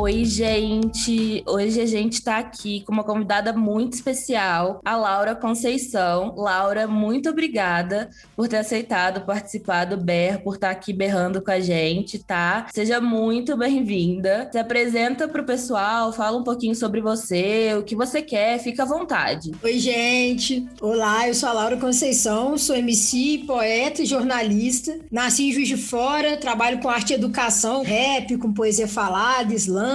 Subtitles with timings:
[0.00, 1.42] Oi, gente!
[1.44, 6.36] Hoje a gente tá aqui com uma convidada muito especial, a Laura Conceição.
[6.36, 11.58] Laura, muito obrigada por ter aceitado participar do BER, por estar aqui berrando com a
[11.58, 12.68] gente, tá?
[12.72, 14.48] Seja muito bem-vinda.
[14.52, 18.86] Se apresenta pro pessoal, fala um pouquinho sobre você, o que você quer, fica à
[18.86, 19.50] vontade.
[19.60, 20.64] Oi, gente!
[20.80, 24.96] Olá, eu sou a Laura Conceição, sou MC, poeta e jornalista.
[25.10, 29.87] Nasci em Juiz de Fora, trabalho com arte e educação, rap, com poesia falada, slam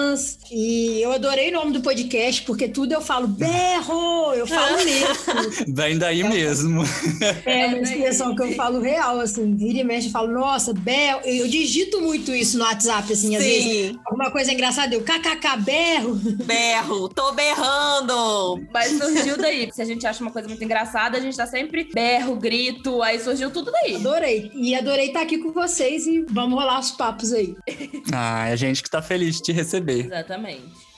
[0.51, 5.07] e eu adorei o nome do podcast, porque tudo eu falo berro, eu falo mesmo.
[5.73, 6.83] Vem daí mesmo.
[7.45, 11.21] É uma expressão que eu falo real, assim, vira e mexe, eu falo, nossa, berro.
[11.25, 13.49] Eu digito muito isso no WhatsApp, assim, às Sim.
[13.49, 13.95] vezes.
[14.05, 16.15] Alguma coisa engraçada, eu kkk, berro.
[16.45, 18.63] Berro, tô berrando.
[18.73, 19.69] Mas surgiu daí.
[19.73, 23.19] Se a gente acha uma coisa muito engraçada, a gente tá sempre berro, grito, aí
[23.19, 23.95] surgiu tudo daí.
[23.95, 24.51] Adorei.
[24.55, 27.55] E adorei estar aqui com vocês e vamos rolar os papos aí.
[28.11, 30.92] Ah, é a gente que tá feliz de te receber Exatamente.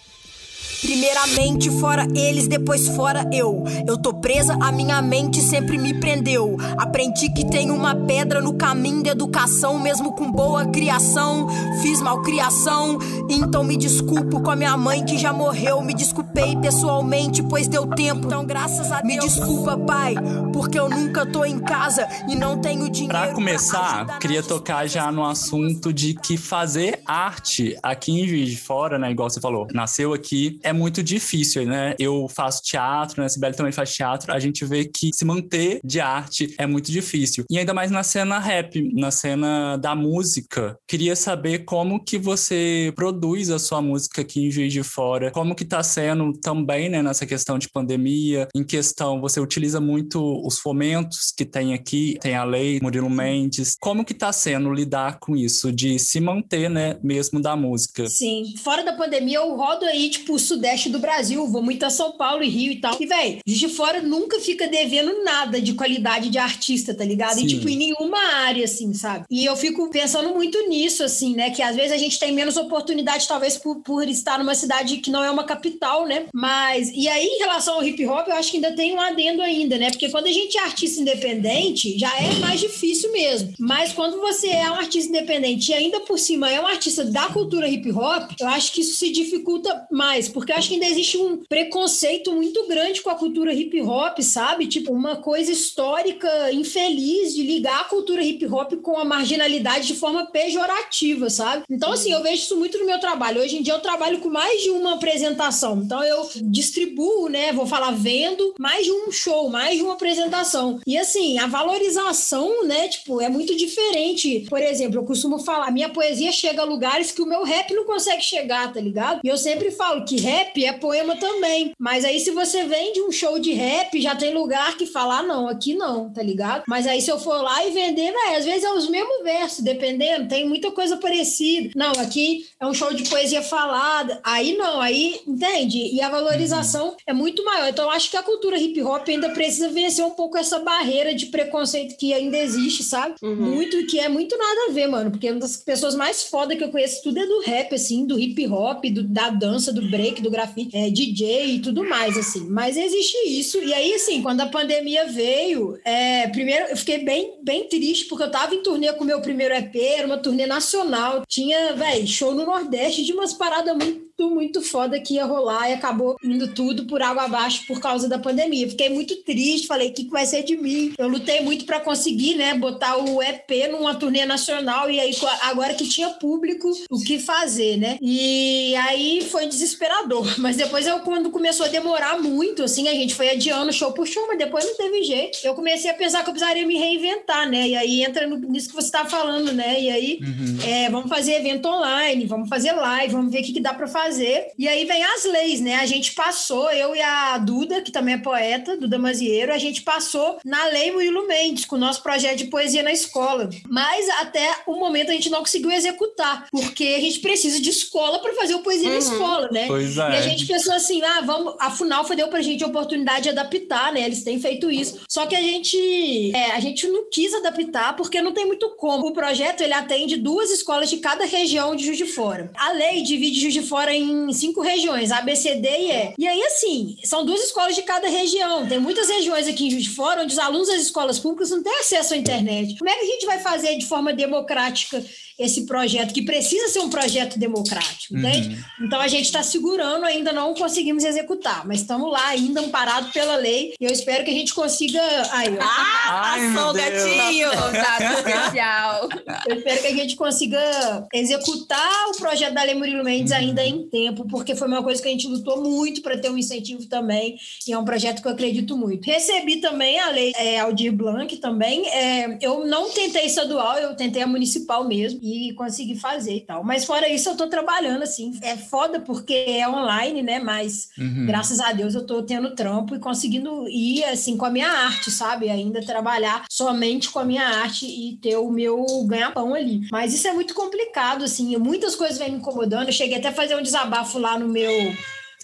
[0.85, 3.63] Primeiramente fora eles, depois fora eu.
[3.87, 6.57] Eu tô presa, a minha mente sempre me prendeu.
[6.77, 11.47] Aprendi que tem uma pedra no caminho da educação, mesmo com boa criação.
[11.81, 15.81] Fiz malcriação, então me desculpo com a minha mãe que já morreu.
[15.81, 18.27] Me desculpei pessoalmente, pois deu tempo.
[18.27, 19.15] Então, graças a Deus.
[19.15, 20.13] Me desculpa, pai,
[20.53, 23.17] porque eu nunca tô em casa e não tenho dinheiro.
[23.17, 28.49] Pra começar, pra queria tocar já no assunto de que fazer arte aqui em Juiz
[28.49, 29.09] de Fora, né?
[29.09, 31.95] Igual você falou, nasceu aqui, é muito difícil, né?
[31.97, 33.29] Eu faço teatro, né?
[33.29, 34.31] Sibeli também faz teatro.
[34.31, 37.45] A gente vê que se manter de arte é muito difícil.
[37.49, 40.77] E ainda mais na cena rap, na cena da música.
[40.87, 45.31] Queria saber como que você produz a sua música aqui em Juiz de Fora.
[45.31, 47.01] Como que tá sendo também, né?
[47.01, 48.47] Nessa questão de pandemia.
[48.53, 52.17] Em questão, você utiliza muito os fomentos que tem aqui.
[52.21, 53.75] Tem a lei Murilo Mendes.
[53.79, 55.71] Como que tá sendo lidar com isso?
[55.71, 56.97] De se manter, né?
[57.03, 58.07] Mesmo da música.
[58.09, 58.53] Sim.
[58.63, 62.13] Fora da pandemia, eu rodo aí, tipo, o sudeste do Brasil, vou muito a São
[62.13, 62.97] Paulo e Rio e tal.
[62.99, 67.35] E, velho, de fora nunca fica devendo nada de qualidade de artista, tá ligado?
[67.35, 67.45] Sim.
[67.45, 69.25] E, tipo, em nenhuma área, assim, sabe?
[69.29, 71.51] E eu fico pensando muito nisso, assim, né?
[71.51, 75.11] Que às vezes a gente tem menos oportunidade, talvez, por, por estar numa cidade que
[75.11, 76.25] não é uma capital, né?
[76.33, 79.43] Mas, e aí, em relação ao hip hop, eu acho que ainda tem um adendo
[79.43, 79.91] ainda, né?
[79.91, 83.53] Porque quando a gente é artista independente, já é mais difícil mesmo.
[83.59, 87.27] Mas quando você é um artista independente e ainda por cima é um artista da
[87.27, 90.85] cultura hip hop, eu acho que isso se dificulta mais, porque eu acho que ainda
[90.85, 94.67] existe um preconceito muito grande com a cultura hip hop, sabe?
[94.67, 99.95] Tipo, uma coisa histórica infeliz de ligar a cultura hip hop com a marginalidade de
[99.95, 101.63] forma pejorativa, sabe?
[101.69, 103.41] Então, assim, eu vejo isso muito no meu trabalho.
[103.41, 105.81] Hoje em dia eu trabalho com mais de uma apresentação.
[105.83, 107.51] Então, eu distribuo, né?
[107.51, 110.79] Vou falar vendo mais de um show, mais de uma apresentação.
[110.85, 112.87] E, assim, a valorização, né?
[112.87, 114.45] Tipo, é muito diferente.
[114.49, 117.85] Por exemplo, eu costumo falar, minha poesia chega a lugares que o meu rap não
[117.85, 119.21] consegue chegar, tá ligado?
[119.23, 121.71] E eu sempre falo que rap é poema também.
[121.79, 125.23] Mas aí, se você vende um show de rap, já tem lugar que fala, ah,
[125.23, 126.63] não, aqui não, tá ligado?
[126.67, 129.59] Mas aí, se eu for lá e vender, véio, às vezes é os mesmos versos,
[129.63, 131.71] dependendo, tem muita coisa parecida.
[131.75, 134.19] Não, aqui é um show de poesia falada.
[134.23, 135.77] Aí não, aí, entende?
[135.93, 136.95] E a valorização uhum.
[137.07, 137.67] é muito maior.
[137.67, 141.13] Então, eu acho que a cultura hip hop ainda precisa vencer um pouco essa barreira
[141.13, 143.15] de preconceito que ainda existe, sabe?
[143.21, 143.35] Uhum.
[143.35, 145.11] Muito, que é muito nada a ver, mano.
[145.11, 148.19] Porque uma das pessoas mais foda que eu conheço tudo é do rap, assim, do
[148.19, 152.47] hip hop, do, da dança, do break, do grafite é, DJ e tudo mais, assim.
[152.49, 153.57] Mas existe isso.
[153.63, 158.23] E aí, assim, quando a pandemia veio, é, primeiro eu fiquei bem, bem triste, porque
[158.23, 161.23] eu tava em turnê com o meu primeiro EP, era uma turnê nacional.
[161.27, 165.69] Tinha, velho, show no Nordeste de umas paradas muito muito, muito foda que ia rolar
[165.69, 168.69] e acabou indo tudo por água abaixo por causa da pandemia.
[168.69, 170.93] Fiquei muito triste, falei, o que, que vai ser de mim?
[170.97, 175.73] Eu lutei muito para conseguir, né, botar o EP numa turnê nacional e aí agora
[175.73, 177.97] que tinha público, o que fazer, né?
[178.01, 183.13] E aí foi desesperador, mas depois eu, quando começou a demorar muito, assim, a gente
[183.13, 185.39] foi adiando show por show, mas depois não teve jeito.
[185.43, 187.67] Eu comecei a pensar que eu precisaria me reinventar, né?
[187.67, 189.81] E aí entra no, nisso que você tá falando, né?
[189.81, 190.57] E aí, uhum.
[190.67, 193.87] é, vamos fazer evento online, vamos fazer live, vamos ver o que, que dá para
[193.87, 194.47] fazer fazer.
[194.57, 195.75] E aí vem as leis, né?
[195.75, 199.81] A gente passou, eu e a Duda, que também é poeta, Duda Mazieiro, a gente
[199.81, 203.49] passou na Lei Murilo Mendes, com o nosso projeto de poesia na escola.
[203.69, 208.19] Mas até o momento a gente não conseguiu executar, porque a gente precisa de escola
[208.19, 208.93] para fazer o poesia uhum.
[208.93, 209.67] na escola, né?
[209.67, 210.11] Pois é.
[210.11, 211.55] E a gente pensou assim, ah, vamos.
[211.59, 214.01] A FUNAL deu pra gente a oportunidade de adaptar, né?
[214.01, 215.01] Eles têm feito isso.
[215.09, 219.07] Só que a gente, é, a gente não quis adaptar porque não tem muito como.
[219.07, 222.51] O projeto ele atende duas escolas de cada região de Juiz de Fora.
[222.55, 226.13] A lei divide Juiz de Fora em cinco regiões, A, B, C, D e E.
[226.17, 228.67] E aí, assim, são duas escolas de cada região.
[228.67, 231.63] Tem muitas regiões aqui em Juiz de Fora onde os alunos das escolas públicas não
[231.63, 232.77] têm acesso à internet.
[232.77, 235.03] Como é que a gente vai fazer de forma democrática
[235.37, 238.63] esse projeto, que precisa ser um projeto democrático, entende?
[238.81, 243.35] Então a gente está segurando, ainda não conseguimos executar, mas estamos lá ainda amparados pela
[243.35, 245.01] lei e eu espero que a gente consiga.
[245.31, 245.61] Aí, ó.
[245.61, 247.49] Ah, passou o gatinho!
[248.15, 249.09] Especial.
[249.47, 253.87] Eu espero que a gente consiga executar o projeto da Lei Murilo Mendes ainda em
[253.89, 257.35] tempo, porque foi uma coisa que a gente lutou muito para ter um incentivo também,
[257.67, 259.05] e é um projeto que eu acredito muito.
[259.05, 261.87] Recebi também a lei é, Aldir Blanc também.
[261.89, 266.63] É, eu não tentei estadual, eu tentei a municipal mesmo e consegui fazer e tal.
[266.63, 268.31] Mas fora isso, eu tô trabalhando assim.
[268.41, 270.39] É foda porque é online, né?
[270.39, 271.25] Mas Uhum.
[271.25, 275.09] graças a Deus eu tô tendo trampo e conseguindo ir assim com a minha arte,
[275.09, 275.49] sabe?
[275.49, 279.81] Ainda trabalhar somente com a minha arte e ter o meu ganha-pão ali.
[279.91, 281.57] Mas isso é muito complicado, assim.
[281.57, 282.87] Muitas coisas vêm me incomodando.
[282.89, 284.71] Eu cheguei até a fazer um desabafo lá no meu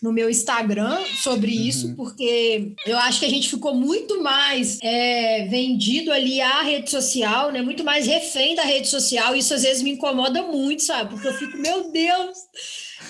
[0.02, 5.46] no meu Instagram sobre isso, porque eu acho que a gente ficou muito mais é,
[5.48, 7.62] vendido ali à rede social, né?
[7.62, 9.36] Muito mais refém da rede social.
[9.36, 11.12] Isso às vezes me incomoda muito, sabe?
[11.12, 12.38] Porque eu fico, meu Deus!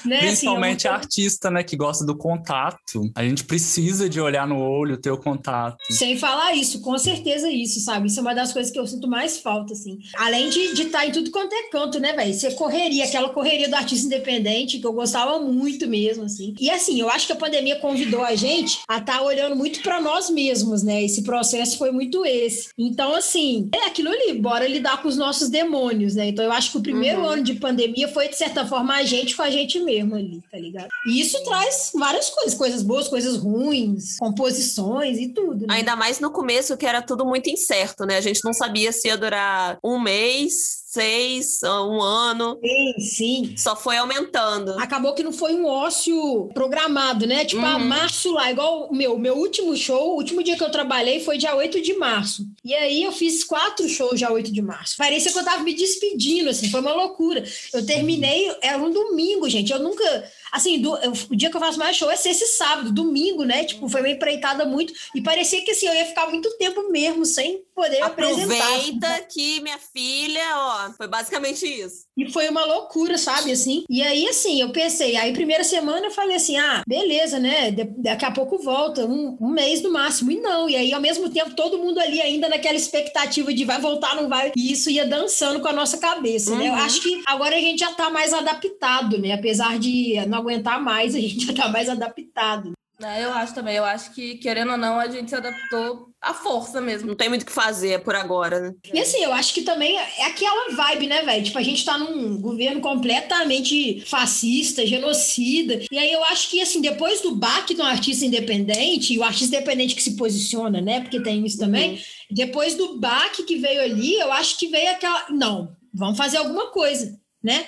[0.05, 0.17] Né?
[0.17, 3.11] Assim, é Principalmente uma a artista, né, que gosta do contato.
[3.15, 5.77] A gente precisa de olhar no olho, ter o contato.
[5.89, 8.07] Sem falar isso, com certeza isso, sabe?
[8.07, 9.99] Isso é uma das coisas que eu sinto mais falta, assim.
[10.17, 12.33] Além de estar em tudo quanto é canto, né, velho?
[12.33, 16.53] Você correria, aquela correria do artista independente, que eu gostava muito mesmo, assim.
[16.59, 20.01] E assim, eu acho que a pandemia convidou a gente a estar olhando muito para
[20.01, 21.03] nós mesmos, né?
[21.03, 22.69] Esse processo foi muito esse.
[22.77, 26.27] Então, assim, é aquilo ali, bora lidar com os nossos demônios, né?
[26.27, 27.29] Então, eu acho que o primeiro Uhum.
[27.29, 30.57] ano de pandemia foi, de certa forma, a gente com a gente mesmo ali, tá
[30.57, 30.89] ligado?
[31.07, 35.67] E isso traz várias coisas, coisas boas, coisas ruins, composições e tudo.
[35.67, 35.75] Né?
[35.75, 38.17] Ainda mais no começo, que era tudo muito incerto, né?
[38.17, 42.59] A gente não sabia se ia durar um mês, seis, um ano.
[42.61, 43.53] Sim, sim.
[43.57, 44.71] Só foi aumentando.
[44.77, 47.45] Acabou que não foi um ócio programado, né?
[47.45, 47.85] Tipo, a Uhum.
[47.85, 51.37] março lá, igual o meu, meu último show, o último dia que eu trabalhei foi
[51.37, 52.45] dia 8 de março.
[52.63, 54.97] E aí eu fiz quatro shows dia 8 de março.
[54.97, 57.43] Parecia que eu tava me despedindo, assim, foi uma loucura.
[57.73, 59.71] Eu terminei, era um domingo, gente.
[59.71, 60.03] Eu nunca.
[60.51, 63.63] Assim, do- eu- o dia que eu faço mais show é esse sábado, domingo, né?
[63.63, 64.93] Tipo, foi uma empreitada muito.
[65.15, 68.43] E parecia que assim, eu ia ficar muito tempo mesmo sem poder apresentar.
[68.75, 68.97] assim.
[68.97, 72.05] Aproveita que minha filha, ó, foi basicamente isso.
[72.21, 73.83] E foi uma loucura, sabe, assim?
[73.89, 77.71] E aí, assim, eu pensei, aí primeira semana eu falei assim, ah, beleza, né?
[77.71, 80.31] Daqui a pouco volta, um, um mês no máximo.
[80.31, 83.79] E não, e aí ao mesmo tempo todo mundo ali ainda naquela expectativa de vai
[83.79, 84.51] voltar, não vai.
[84.55, 86.67] E isso ia dançando com a nossa cabeça, né?
[86.67, 86.77] Eu Uhum.
[86.79, 89.31] acho que agora a gente já tá mais adaptado, né?
[89.33, 92.73] Apesar de não aguentar mais, a gente já tá mais adaptado.
[93.03, 93.75] É, eu acho também.
[93.75, 97.07] Eu acho que, querendo ou não, a gente se adaptou à força mesmo.
[97.07, 98.73] Não tem muito o que fazer por agora, né?
[98.93, 101.43] E assim, eu acho que também é aquela vibe, né, velho?
[101.43, 105.81] Tipo, a gente tá num governo completamente fascista, genocida.
[105.91, 109.55] E aí eu acho que, assim, depois do baque do artista independente, e o artista
[109.55, 111.01] independente que se posiciona, né?
[111.01, 111.99] Porque tem isso também.
[112.29, 115.25] Depois do baque que veio ali, eu acho que veio aquela.
[115.29, 117.65] Não, vamos fazer alguma coisa, né?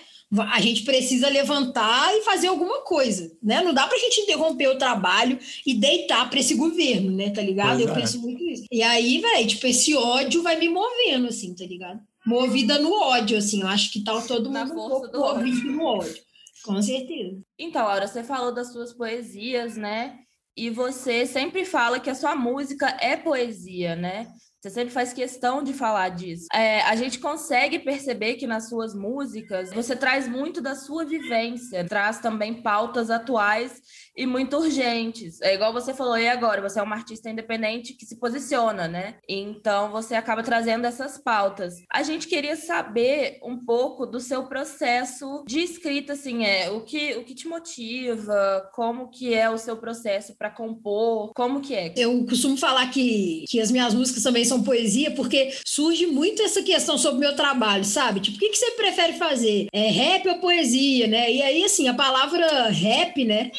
[0.51, 3.61] A gente precisa levantar e fazer alguma coisa, né?
[3.61, 7.29] Não dá pra gente interromper o trabalho e deitar pra esse governo, né?
[7.29, 7.77] Tá ligado?
[7.77, 7.99] Pois Eu é.
[7.99, 8.63] penso muito isso.
[8.71, 11.99] E aí, velho, tipo, esse ódio vai me movendo, assim, tá ligado?
[12.25, 13.61] Movida no ódio, assim.
[13.61, 15.45] Eu acho que tá todo Na mundo um pouco do ódio.
[15.45, 16.23] movido no ódio.
[16.63, 17.37] Com certeza.
[17.59, 20.19] Então, Laura, você falou das suas poesias, né?
[20.55, 24.27] E você sempre fala que a sua música é poesia, né?
[24.63, 26.47] Você sempre faz questão de falar disso.
[26.53, 31.85] É, a gente consegue perceber que nas suas músicas você traz muito da sua vivência,
[31.85, 33.81] traz também pautas atuais
[34.15, 35.41] e muito urgentes.
[35.41, 36.61] É igual você falou, e agora?
[36.61, 39.15] Você é uma artista independente que se posiciona, né?
[39.27, 41.75] Então você acaba trazendo essas pautas.
[41.91, 47.15] A gente queria saber um pouco do seu processo de escrita, assim, é o que,
[47.15, 51.93] o que te motiva, como que é o seu processo para compor, como que é?
[51.97, 56.61] Eu costumo falar que, que as minhas músicas também são poesia, porque surge muito essa
[56.61, 58.19] questão sobre o meu trabalho, sabe?
[58.19, 59.67] Tipo, o que, que você prefere fazer?
[59.73, 61.31] É rap ou poesia, né?
[61.31, 63.51] E aí, assim, a palavra rap, né,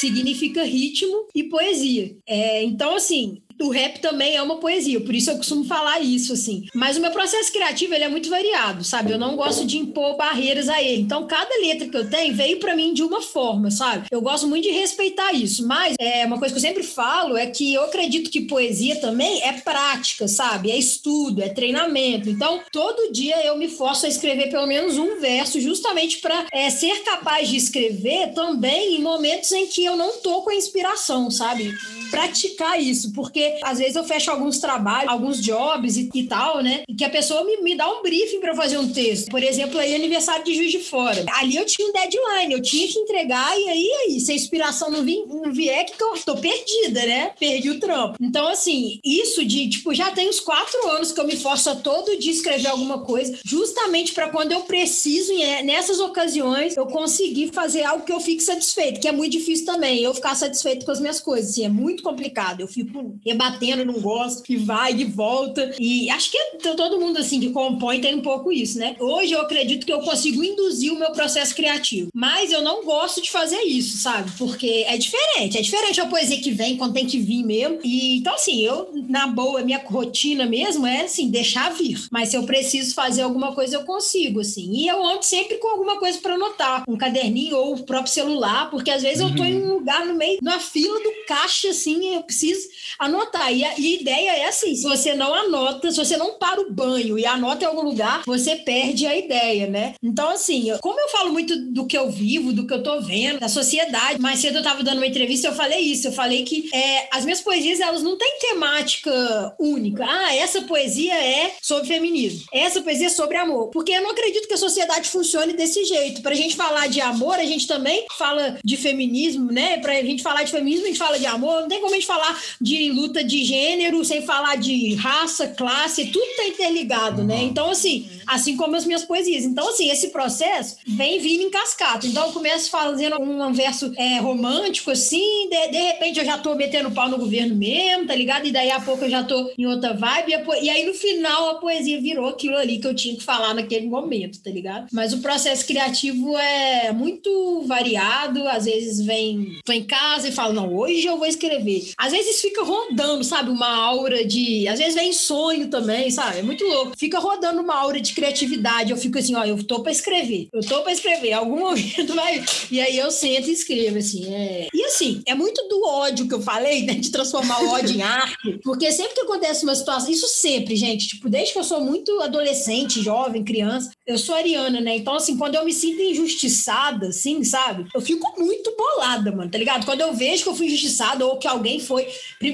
[0.00, 2.16] significa ritmo e poesia.
[2.26, 6.32] É, então, assim, o rap também é uma poesia, por isso eu costumo falar isso,
[6.32, 6.66] assim.
[6.74, 9.12] Mas o meu processo criativo, ele é muito variado, sabe?
[9.12, 11.02] Eu não gosto de impor barreiras a ele.
[11.02, 14.06] Então, cada letra que eu tenho veio para mim de uma forma, sabe?
[14.10, 15.66] Eu gosto muito de respeitar isso.
[15.66, 19.42] Mas é, uma coisa que eu sempre falo é que eu acredito que poesia também
[19.42, 20.70] é prática, sabe?
[20.70, 22.28] É estudo, é treinamento.
[22.28, 27.02] Então, todo dia eu me forço a escrever pelo menos um verso, justamente para ser
[27.02, 31.72] capaz de escrever também em momentos em que eu não tô com a inspiração, sabe?
[32.10, 36.82] Praticar isso, porque às vezes eu fecho alguns trabalhos, alguns jobs e, e tal, né?
[36.88, 39.30] E que a pessoa me, me dá um briefing para fazer um texto.
[39.30, 41.24] Por exemplo, aí aniversário de Juiz de Fora.
[41.38, 44.90] Ali eu tinha um deadline, eu tinha que entregar e aí, aí se a inspiração
[44.90, 47.32] não, vir, não vier, que eu tô perdida, né?
[47.38, 48.16] Perdi o trampo.
[48.20, 51.76] Então, assim, isso de, tipo, já tem uns quatro anos que eu me forço a
[51.76, 55.32] todo dia escrever alguma coisa, justamente para quando eu preciso,
[55.64, 60.02] nessas ocasiões, eu conseguir fazer algo que eu fique satisfeito, que é muito difícil também,
[60.02, 62.60] eu ficar satisfeito com as minhas coisas, assim, é muito complicado.
[62.60, 65.74] Eu fico rebatendo, não gosto, e vai e volta.
[65.78, 66.38] E acho que
[66.76, 68.96] todo mundo, assim, que compõe tem um pouco isso, né?
[68.98, 73.20] Hoje eu acredito que eu consigo induzir o meu processo criativo, mas eu não gosto
[73.20, 74.30] de fazer isso, sabe?
[74.38, 77.78] Porque é diferente, é diferente a poesia que vem quando tem que vir mesmo.
[77.84, 82.06] E então, assim, eu, na boa, minha rotina mesmo é assim, deixar vir.
[82.10, 84.70] Mas se eu preciso fazer alguma coisa, eu consigo, assim.
[84.72, 88.70] E eu ando sempre com alguma coisa para anotar, um caderninho ou o próprio celular,
[88.70, 89.30] porque às vezes uhum.
[89.30, 92.68] eu tô em um lugar no meio, numa fila do caixa, assim, eu preciso
[92.98, 93.52] anotar.
[93.52, 96.60] E a, e a ideia é assim: se você não anota, se você não para
[96.60, 99.94] o banho e anota em algum lugar, você perde a ideia, né?
[100.02, 103.40] Então, assim, como eu falo muito do que eu vivo, do que eu tô vendo,
[103.40, 106.68] da sociedade, mais cedo eu tava dando uma entrevista, eu falei isso, eu falei que
[106.72, 110.04] é, as minhas poesias, elas não têm temática única.
[110.06, 113.68] Ah, essa poesia é sobre feminismo, essa poesia é sobre amor.
[113.68, 116.22] Porque eu não acredito que a sociedade funcione desse jeito.
[116.22, 119.78] Pra gente falar de amor, a gente também fala de feminismo, né?
[119.78, 122.06] Pra gente falar de feminismo, a gente fala de amor, não tem como a gente
[122.06, 127.42] falar de luta de gênero sem falar de raça, classe, tudo tá interligado, né?
[127.42, 129.44] Então, assim, assim como as minhas poesias.
[129.44, 132.06] Então, assim, esse processo vem vindo em cascata.
[132.06, 136.54] Então, eu começo fazendo um verso é, romântico, assim, de, de repente eu já tô
[136.54, 138.46] metendo pau no governo mesmo, tá ligado?
[138.46, 140.32] E daí a pouco eu já tô em outra vibe.
[140.32, 143.54] E, e aí, no final, a poesia virou aquilo ali que eu tinha que falar
[143.54, 144.88] naquele momento, tá ligado?
[144.92, 148.46] Mas o processo criativo é muito variado.
[148.48, 151.59] Às vezes vem, tô em casa e falo, não, hoje eu vou escrever.
[151.96, 153.50] Às vezes fica rondando, sabe?
[153.50, 154.66] Uma aura de.
[154.68, 156.38] Às vezes vem sonho também, sabe?
[156.38, 156.92] É muito louco.
[156.98, 158.90] Fica rodando uma aura de criatividade.
[158.90, 160.48] Eu fico assim, ó, eu tô pra escrever.
[160.52, 161.32] Eu tô pra escrever.
[161.32, 162.44] Algum momento vai.
[162.70, 164.32] E aí eu sento e escrevo, assim.
[164.32, 164.68] É...
[164.72, 166.94] E assim, é muito do ódio que eu falei, né?
[166.94, 168.58] De transformar o ódio em arte.
[168.62, 170.10] Porque sempre que acontece uma situação.
[170.10, 171.08] Isso sempre, gente.
[171.08, 174.96] Tipo, desde que eu sou muito adolescente, jovem, criança, eu sou ariana, né?
[174.96, 177.86] Então, assim, quando eu me sinto injustiçada, assim, sabe?
[177.94, 179.84] Eu fico muito bolada, mano, tá ligado?
[179.84, 182.06] Quando eu vejo que eu fui injustiçada ou que alguém foi.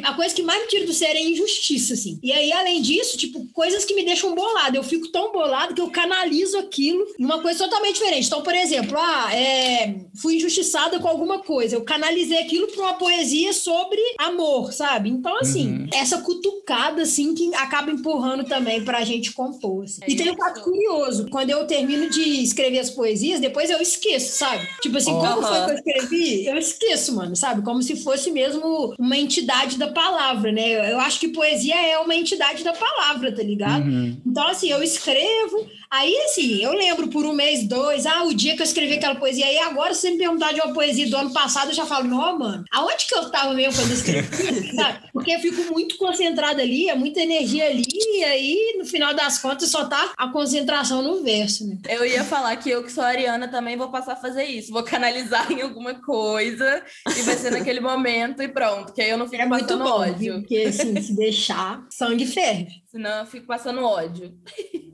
[0.05, 2.19] A coisa que mais me tira do sério é injustiça, assim.
[2.23, 4.77] E aí, além disso, tipo, coisas que me deixam bolada.
[4.77, 8.27] Eu fico tão bolado que eu canalizo aquilo em uma coisa totalmente diferente.
[8.27, 11.77] Então, por exemplo, ah, é, fui injustiçada com alguma coisa.
[11.77, 15.11] Eu canalizei aquilo para uma poesia sobre amor, sabe?
[15.11, 15.87] Então, assim, uhum.
[15.93, 19.85] essa cutucada, assim, que acaba empurrando também pra gente compor.
[19.85, 20.01] Assim.
[20.03, 21.29] É e tem um fato curioso.
[21.31, 24.67] Quando eu termino de escrever as poesias, depois eu esqueço, sabe?
[24.81, 25.21] Tipo assim, uhum.
[25.21, 26.47] como foi que eu escrevi?
[26.47, 27.63] Eu esqueço, mano, sabe?
[27.63, 30.93] Como se fosse mesmo uma entidade da palavra, né?
[30.93, 33.87] Eu acho que poesia é uma entidade da palavra, tá ligado?
[33.87, 34.17] Uhum.
[34.25, 38.55] Então, assim, eu escrevo, Aí, assim, eu lembro por um mês, dois, ah, o dia
[38.55, 39.47] que eu escrevi aquela poesia.
[39.47, 42.09] Aí agora, se você me perguntar de uma poesia do ano passado, eu já falo,
[42.09, 44.75] não, mano, aonde que eu tava mesmo quando eu escrevi?
[44.77, 44.99] Sabe?
[45.13, 49.39] Porque eu fico muito concentrada ali, é muita energia ali, e aí, no final das
[49.39, 51.79] contas, só tá a concentração no verso, né?
[51.89, 54.73] Eu ia falar que eu, que sou ariana, também vou passar a fazer isso.
[54.73, 56.83] Vou canalizar em alguma coisa
[57.17, 59.85] e vai ser naquele momento e pronto, que aí eu não fico é muito bom,
[59.85, 60.17] ódio.
[60.17, 60.35] Viu?
[60.41, 62.86] Porque, assim, se deixar, sangue ferve.
[62.97, 64.33] Senão eu fico passando ódio.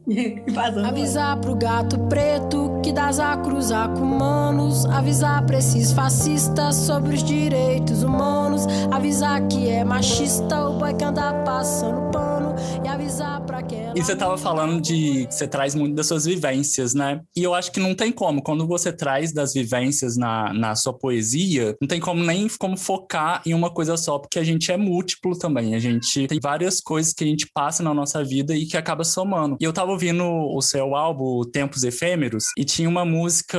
[0.84, 4.84] Avisar pro gato preto que das a cruzar com humanos.
[4.86, 8.66] Avisar pra esses fascistas sobre os direitos humanos.
[8.90, 12.56] Avisar que é machista o boy que anda passando pano.
[12.84, 13.92] E avisar pra quem.
[13.94, 17.20] E você tava falando de que você traz muito das suas vivências, né?
[17.36, 18.42] E eu acho que não tem como.
[18.42, 23.42] Quando você traz das vivências na, na sua poesia, não tem como nem como focar
[23.46, 25.74] em uma coisa só, porque a gente é múltiplo também.
[25.74, 29.04] A gente tem várias coisas que a gente passa na nossa vida e que acaba
[29.04, 29.56] somando.
[29.60, 33.58] E eu tava ouvindo o seu álbum Tempos Efêmeros e tinha uma música,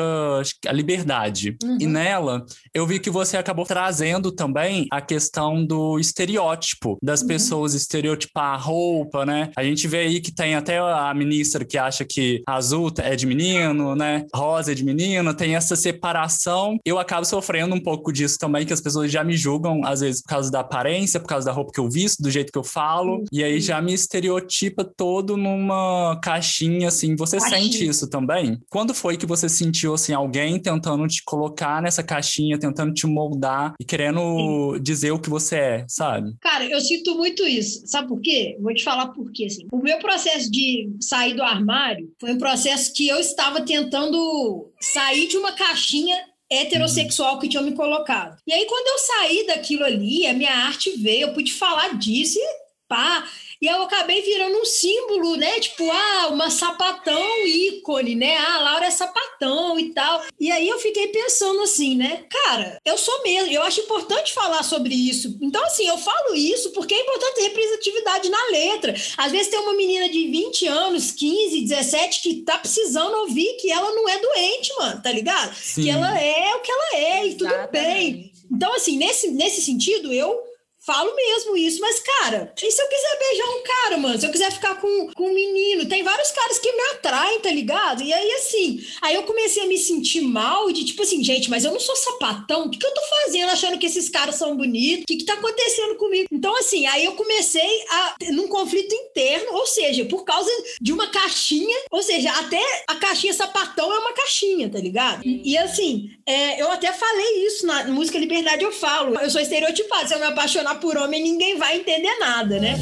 [0.67, 1.57] A Liberdade.
[1.63, 1.77] Uhum.
[1.79, 7.27] E nela eu vi que você acabou trazendo também a questão do estereótipo, das uhum.
[7.27, 9.51] pessoas estereotipar a roupa, né?
[9.55, 13.25] A gente vê aí que tem até a ministra que acha que azul é de
[13.25, 14.25] menino, né?
[14.33, 16.77] Rosa é de menino, tem essa separação.
[16.85, 20.21] Eu acabo sofrendo um pouco disso também, que as pessoas já me julgam, às vezes,
[20.21, 22.63] por causa da aparência, por causa da roupa que eu visto, do jeito que eu
[22.63, 23.25] falo, uhum.
[23.31, 27.15] e aí já me estereotipa todo numa caixinha, assim.
[27.15, 27.61] Você caixinha.
[27.61, 28.59] sente isso também?
[28.69, 33.73] Quando foi que você sentiu, assim, alguém tentando te colocar nessa caixinha, tentando te moldar
[33.79, 34.83] e querendo Sim.
[34.83, 36.33] dizer o que você é, sabe?
[36.41, 37.81] Cara, eu sinto muito isso.
[37.85, 38.57] Sabe por quê?
[38.59, 39.67] Vou te falar por quê, assim.
[39.71, 45.27] O meu processo de sair do armário foi um processo que eu estava tentando sair
[45.27, 46.15] de uma caixinha
[46.49, 48.37] heterossexual que tinham me colocado.
[48.45, 52.37] E aí, quando eu saí daquilo ali, a minha arte veio, eu pude falar disso
[52.37, 53.27] e pá.
[53.63, 55.57] E eu acabei virando um símbolo, né?
[55.61, 58.35] Tipo, ah, uma sapatão ícone, né?
[58.35, 60.21] Ah, a Laura é sapatão e tal.
[60.37, 62.25] E aí eu fiquei pensando assim, né?
[62.29, 65.37] Cara, eu sou mesmo, eu acho importante falar sobre isso.
[65.41, 68.93] Então, assim, eu falo isso porque é importante ter representatividade na letra.
[69.15, 73.71] Às vezes tem uma menina de 20 anos, 15, 17, que tá precisando ouvir que
[73.71, 75.55] ela não é doente, mano, tá ligado?
[75.55, 75.83] Sim.
[75.83, 78.29] Que ela é o que ela é e tudo bem.
[78.51, 80.51] Então, assim, nesse, nesse sentido, eu
[80.85, 84.19] Falo mesmo isso, mas, cara, e se eu quiser beijar um cara, mano?
[84.19, 85.87] Se eu quiser ficar com, com um menino?
[85.87, 88.03] Tem vários caras que me atraem, tá ligado?
[88.03, 91.63] E aí, assim, aí eu comecei a me sentir mal de tipo assim, gente, mas
[91.63, 94.57] eu não sou sapatão, o que, que eu tô fazendo achando que esses caras são
[94.57, 95.03] bonitos?
[95.03, 96.27] O que, que tá acontecendo comigo?
[96.29, 101.07] Então, assim, aí eu comecei a num conflito interno, ou seja, por causa de uma
[101.07, 105.21] caixinha, ou seja, até a caixinha sapatão é uma caixinha, tá ligado?
[105.23, 109.17] E, assim, é, eu até falei isso na música Liberdade, eu falo.
[109.17, 112.75] Eu sou estereotipada, se eu me apaixonar por homem, ninguém vai entender nada, né?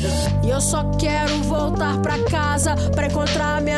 [0.43, 3.70] E eu só quero voltar pra casa pra encontrar minha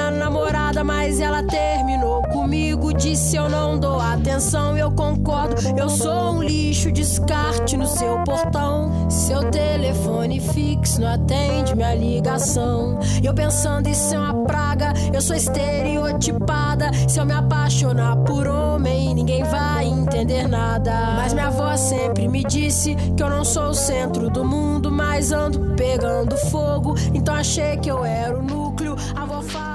[0.84, 2.94] mas ela terminou comigo.
[2.94, 5.56] Disse eu não dou atenção, eu concordo.
[5.78, 9.10] Eu sou um lixo, descarte no seu portão.
[9.10, 13.00] Seu telefone fixo não atende minha ligação.
[13.24, 16.92] Eu pensando isso é uma praga, eu sou estereotipada.
[17.08, 21.16] Se eu me apaixonar por homem, ninguém vai entender nada.
[21.16, 25.32] Mas minha avó sempre me disse que eu não sou o centro do mundo, mas
[25.32, 26.96] ando pegando fogo.
[27.14, 28.96] Então achei que eu era o núcleo.
[29.16, 29.26] A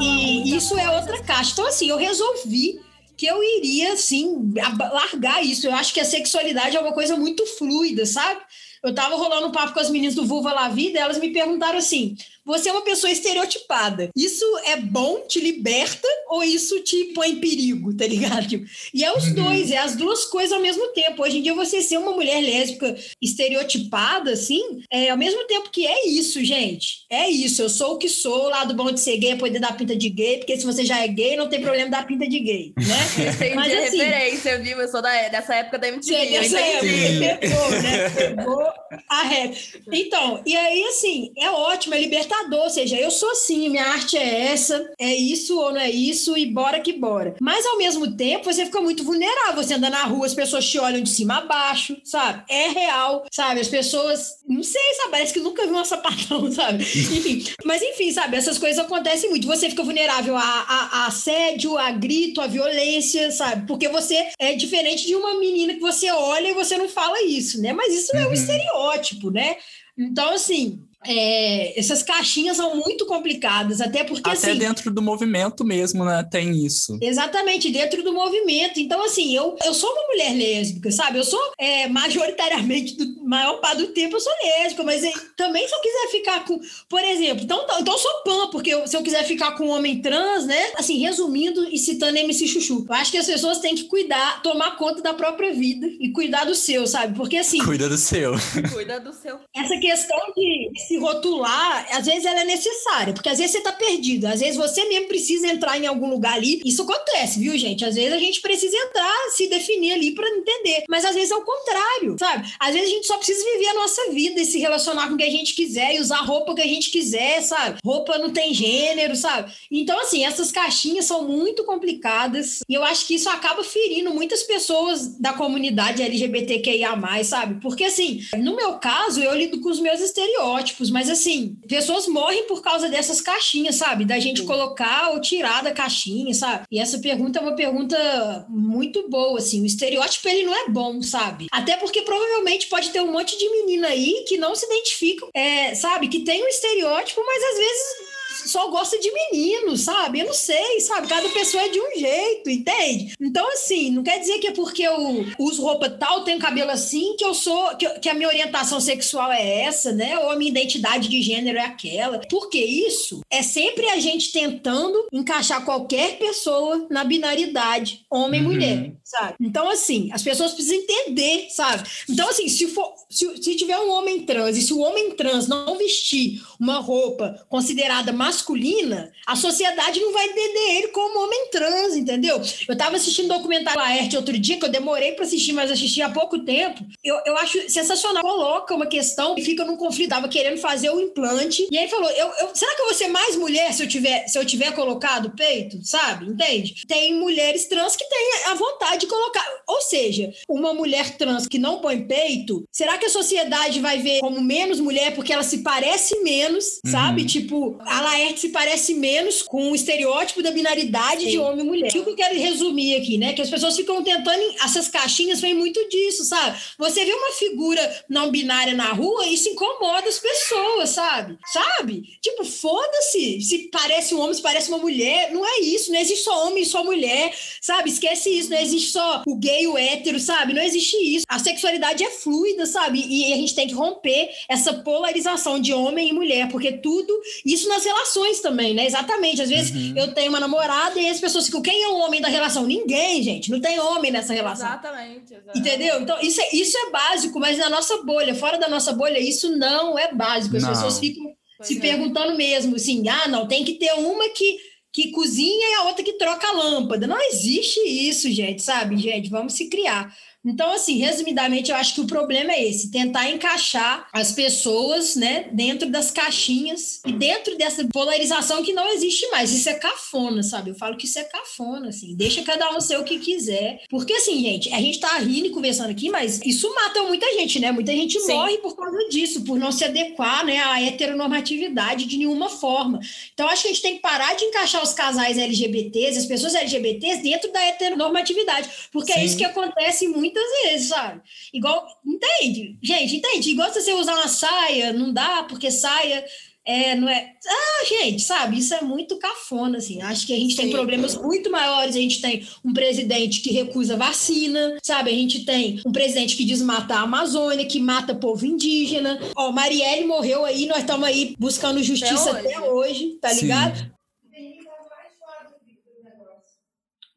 [0.00, 1.52] e isso é outra caixa.
[1.52, 2.80] Então, assim, eu resolvi
[3.16, 4.52] que eu iria, assim,
[4.92, 5.66] largar isso.
[5.66, 8.40] Eu acho que a sexualidade é uma coisa muito fluida, sabe?
[8.82, 11.78] Eu tava rolando um papo com as meninas do Vulva La Vida, elas me perguntaram
[11.78, 12.16] assim:
[12.48, 14.08] você é uma pessoa estereotipada.
[14.16, 18.64] Isso é bom, te liberta ou isso te põe em perigo, tá ligado?
[18.94, 19.34] E é os uhum.
[19.34, 21.22] dois, é as duas coisas ao mesmo tempo.
[21.22, 25.86] Hoje em dia, você ser uma mulher lésbica estereotipada, assim, é ao mesmo tempo que
[25.86, 27.04] é isso, gente.
[27.10, 27.60] É isso.
[27.60, 29.94] Eu sou o que sou, o lado bom de ser gay é poder dar pinta
[29.94, 32.72] de gay, porque se você já é gay, não tem problema dar pinta de gay,
[32.78, 33.28] né?
[33.28, 34.80] Entendi Mas, assim, referência, viu?
[34.80, 36.14] Eu sou da, dessa época da MTV.
[36.14, 38.10] É dessa época, pegou, né?
[38.10, 38.72] Pegou
[39.06, 39.52] a ré.
[39.92, 44.16] Então, e aí, assim, é ótimo, é libertador ou seja, eu sou assim, minha arte
[44.16, 47.34] é essa, é isso ou não é isso, e bora que bora.
[47.40, 49.62] Mas ao mesmo tempo, você fica muito vulnerável.
[49.62, 52.44] Você anda na rua, as pessoas te olham de cima a baixo, sabe?
[52.48, 53.60] É real, sabe?
[53.60, 55.10] As pessoas, não sei, sabe?
[55.10, 56.84] Parece que nunca viu uma sapatão, sabe?
[56.84, 58.36] enfim, mas enfim, sabe?
[58.36, 59.46] Essas coisas acontecem muito.
[59.46, 63.66] Você fica vulnerável a, a, a assédio, a grito, a violência, sabe?
[63.66, 67.60] Porque você é diferente de uma menina que você olha e você não fala isso,
[67.60, 67.72] né?
[67.72, 68.20] Mas isso uhum.
[68.20, 68.32] é um uhum.
[68.34, 69.56] estereótipo, né?
[69.98, 74.28] Então, assim, é, essas caixinhas são muito complicadas, até porque.
[74.28, 76.26] Até assim, dentro do movimento mesmo, né?
[76.28, 76.98] Tem isso.
[77.00, 78.80] Exatamente, dentro do movimento.
[78.80, 81.18] Então, assim, eu, eu sou uma mulher lésbica, sabe?
[81.18, 85.66] Eu sou é, majoritariamente, do maior parte do tempo, eu sou lésbica, mas é, também
[85.68, 86.58] se eu quiser ficar com.
[86.88, 89.66] Por exemplo, então, então, então eu sou pan, porque eu, se eu quiser ficar com
[89.66, 90.72] um homem trans, né?
[90.76, 94.76] Assim, resumindo e citando MC Chuchu, eu acho que as pessoas têm que cuidar, tomar
[94.76, 97.16] conta da própria vida e cuidar do seu, sabe?
[97.16, 97.58] Porque assim.
[97.58, 98.32] Cuida do seu.
[98.72, 99.38] Cuida do seu.
[99.54, 103.72] Essa questão de se rotular, às vezes ela é necessária, porque às vezes você tá
[103.72, 106.60] perdido, às vezes você mesmo precisa entrar em algum lugar ali.
[106.64, 107.84] Isso acontece, viu, gente?
[107.84, 111.36] Às vezes a gente precisa entrar, se definir ali para entender, mas às vezes é
[111.36, 112.48] o contrário, sabe?
[112.58, 115.16] Às vezes a gente só precisa viver a nossa vida e se relacionar com o
[115.16, 117.78] que a gente quiser e usar a roupa que a gente quiser, sabe?
[117.84, 119.52] Roupa não tem gênero, sabe?
[119.70, 124.42] Então, assim, essas caixinhas são muito complicadas e eu acho que isso acaba ferindo muitas
[124.42, 126.88] pessoas da comunidade LGBTQIA,
[127.24, 127.60] sabe?
[127.60, 132.44] Porque, assim, no meu caso, eu lido com os meus estereótipos mas assim, pessoas morrem
[132.44, 134.04] por causa dessas caixinhas, sabe?
[134.04, 136.64] Da gente colocar ou tirar da caixinha, sabe?
[136.70, 139.62] E essa pergunta é uma pergunta muito boa, assim.
[139.62, 141.46] O estereótipo, ele não é bom, sabe?
[141.50, 145.74] Até porque provavelmente pode ter um monte de menina aí que não se identificam, é,
[145.74, 146.08] sabe?
[146.08, 148.07] Que tem um estereótipo, mas às vezes
[148.46, 150.20] só gosta de menino, sabe?
[150.20, 151.08] Eu não sei, sabe?
[151.08, 153.14] Cada pessoa é de um jeito, entende?
[153.20, 157.16] Então, assim, não quer dizer que é porque eu uso roupa tal, tenho cabelo assim,
[157.16, 160.18] que eu sou, que, que a minha orientação sexual é essa, né?
[160.18, 162.18] Ou a minha identidade de gênero é aquela.
[162.30, 168.52] Porque isso é sempre a gente tentando encaixar qualquer pessoa na binaridade, homem e uhum.
[168.52, 169.34] mulher, sabe?
[169.40, 171.88] Então, assim, as pessoas precisam entender, sabe?
[172.08, 175.46] Então, assim, se for, se, se tiver um homem trans e se o homem trans
[175.46, 181.96] não vestir uma roupa considerada masculina, a sociedade não vai entender ele como homem trans,
[181.96, 182.40] entendeu?
[182.66, 186.02] Eu tava assistindo um documentário Laerte outro dia, que eu demorei para assistir, mas assisti
[186.02, 186.84] há pouco tempo.
[187.02, 188.22] Eu, eu acho sensacional.
[188.22, 190.10] Coloca uma questão e fica num conflito.
[190.10, 191.66] Tava querendo fazer o implante.
[191.70, 194.26] E aí falou: eu, eu, será que eu vou ser mais mulher se eu tiver,
[194.26, 195.78] se eu tiver colocado peito?
[195.84, 196.26] Sabe?
[196.26, 196.74] Entende?
[196.86, 199.44] Tem mulheres trans que têm a vontade de colocar.
[199.66, 204.20] Ou seja, uma mulher trans que não põe peito, será que a sociedade vai ver
[204.20, 206.90] como menos mulher porque ela se parece menos, uhum.
[206.90, 207.24] sabe?
[207.24, 211.30] Tipo, a Laerte se parece menos com o estereótipo da binaridade Sim.
[211.30, 211.88] de homem e mulher.
[211.88, 213.32] O que eu quero resumir aqui, né?
[213.32, 214.38] Que as pessoas ficam tentando.
[214.62, 216.58] Essas caixinhas vêm muito disso, sabe?
[216.78, 221.38] Você vê uma figura não binária na rua, isso incomoda as pessoas, sabe?
[221.52, 222.02] Sabe?
[222.20, 223.40] Tipo, foda-se.
[223.40, 225.32] Se parece um homem, se parece uma mulher.
[225.32, 225.92] Não é isso.
[225.92, 227.90] Não existe só homem e só mulher, sabe?
[227.90, 228.50] Esquece isso.
[228.50, 230.54] Não existe só o gay e o hétero, sabe?
[230.54, 231.24] Não existe isso.
[231.28, 233.04] A sexualidade é fluida, sabe?
[233.06, 237.12] E a gente tem que romper essa polarização de homem e mulher, porque tudo.
[237.44, 238.86] Isso nas relações também, né?
[238.86, 239.42] Exatamente.
[239.42, 239.94] Às vezes uhum.
[239.96, 242.66] eu tenho uma namorada e as pessoas ficam, quem é o homem da relação?
[242.66, 243.50] Ninguém, gente.
[243.50, 244.66] Não tem homem nessa relação.
[244.66, 245.34] Exatamente.
[245.34, 245.58] exatamente.
[245.58, 246.00] Entendeu?
[246.00, 249.56] Então, isso é, isso é básico, mas na nossa bolha, fora da nossa bolha, isso
[249.56, 250.56] não é básico.
[250.56, 250.70] As não.
[250.70, 251.24] pessoas ficam
[251.56, 251.80] pois se é.
[251.80, 254.58] perguntando mesmo, assim, ah, não, tem que ter uma que
[254.90, 257.06] que cozinha e a outra que troca a lâmpada.
[257.06, 258.96] Não existe isso, gente, sabe?
[258.96, 260.12] Gente, vamos se criar.
[260.48, 265.48] Então, assim, resumidamente, eu acho que o problema é esse: tentar encaixar as pessoas, né,
[265.52, 269.52] dentro das caixinhas e dentro dessa polarização que não existe mais.
[269.52, 270.70] Isso é cafona, sabe?
[270.70, 272.14] Eu falo que isso é cafona, assim.
[272.14, 273.82] Deixa cada um ser o que quiser.
[273.90, 277.60] Porque, assim, gente, a gente tá rindo e conversando aqui, mas isso mata muita gente,
[277.60, 277.70] né?
[277.70, 278.32] Muita gente Sim.
[278.32, 283.00] morre por causa disso, por não se adequar, né, à heteronormatividade de nenhuma forma.
[283.34, 286.54] Então, acho que a gente tem que parar de encaixar os casais LGBTs, as pessoas
[286.54, 288.68] LGBTs, dentro da heteronormatividade.
[288.90, 289.20] Porque Sim.
[289.20, 291.22] é isso que acontece muito muitas vezes, sabe?
[291.52, 292.78] Igual, entende?
[292.82, 293.50] Gente, entende?
[293.50, 296.24] Igual se você usar uma saia, não dá, porque saia
[296.68, 297.32] é, não é.
[297.48, 298.58] Ah, gente, sabe?
[298.58, 300.02] Isso é muito cafona, assim.
[300.02, 300.62] Acho que a gente Sim.
[300.64, 301.96] tem problemas muito maiores.
[301.96, 305.08] A gente tem um presidente que recusa vacina, sabe?
[305.08, 309.18] A gente tem um presidente que desmata a Amazônia, que mata povo indígena.
[309.34, 313.78] Ó, Marielle morreu aí, nós estamos aí buscando justiça até hoje, até hoje tá ligado?
[313.78, 313.90] Sim.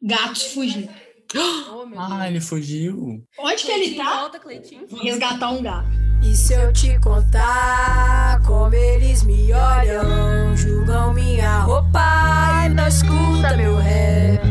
[0.01, 1.00] Gatos fugindo.
[1.35, 3.23] Oh, ah, ele fugiu.
[3.39, 4.19] Onde que ele tá?
[4.21, 4.41] Volta,
[4.89, 5.87] Vou resgatar um gato.
[6.23, 13.57] E se eu te contar como eles me olham, julgam minha roupa e não escuta
[13.57, 14.41] meu rap.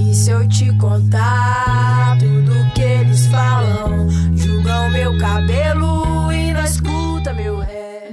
[0.00, 6.17] E se eu te contar tudo que eles falam, julgam meu cabelo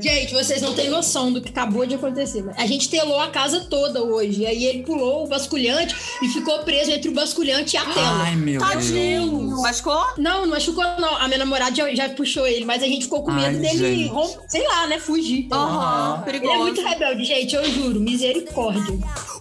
[0.05, 2.45] Gente, vocês não têm noção do que acabou de acontecer.
[2.57, 4.41] A gente telou a casa toda hoje.
[4.41, 8.21] E aí ele pulou o basculhante e ficou preso entre o basculhante e a tela.
[8.21, 9.47] Ai, meu Tadinho.
[9.47, 9.61] Deus.
[9.63, 10.05] Machucou?
[10.19, 11.17] Não, não machucou, não.
[11.17, 14.11] A minha namorada já, já puxou ele, mas a gente ficou com medo Ai, dele,
[14.47, 15.47] sei lá, né, fugir.
[15.51, 16.53] Aham, uhum, perigoso.
[16.53, 17.99] Ele é muito rebelde, gente, eu juro.
[17.99, 18.93] Misericórdia.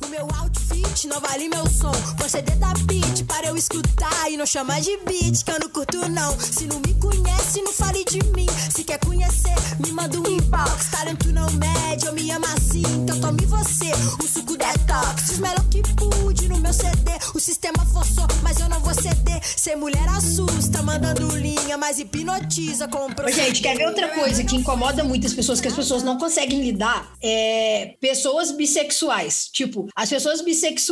[0.02, 1.90] O meu outfit não vale meu som.
[2.16, 5.68] Proceder é da beat para eu escutar e não chama de beat, que eu não
[5.68, 6.38] curto, não.
[6.38, 8.46] Se não me conhece, não fale de mim.
[8.72, 9.54] Se quer conhecer,
[9.84, 10.90] me manda um inbox.
[10.92, 12.82] Talento não mede, eu me amo assim.
[13.02, 13.90] Então tome você,
[14.22, 15.22] o suco detox.
[15.26, 17.10] Fiz melhor que pude no meu CD.
[17.34, 19.40] O sistema forçou, mas eu não vou ceder.
[19.42, 24.54] Ser mulher assusta, mandando linha, mas hipnotiza com o Gente, quer ver outra coisa que
[24.54, 27.12] incomoda muitas pessoas, que as pessoas não conseguem lidar?
[27.22, 29.48] É pessoas bissexuais.
[29.52, 30.83] Tipo, as pessoas bissexuais,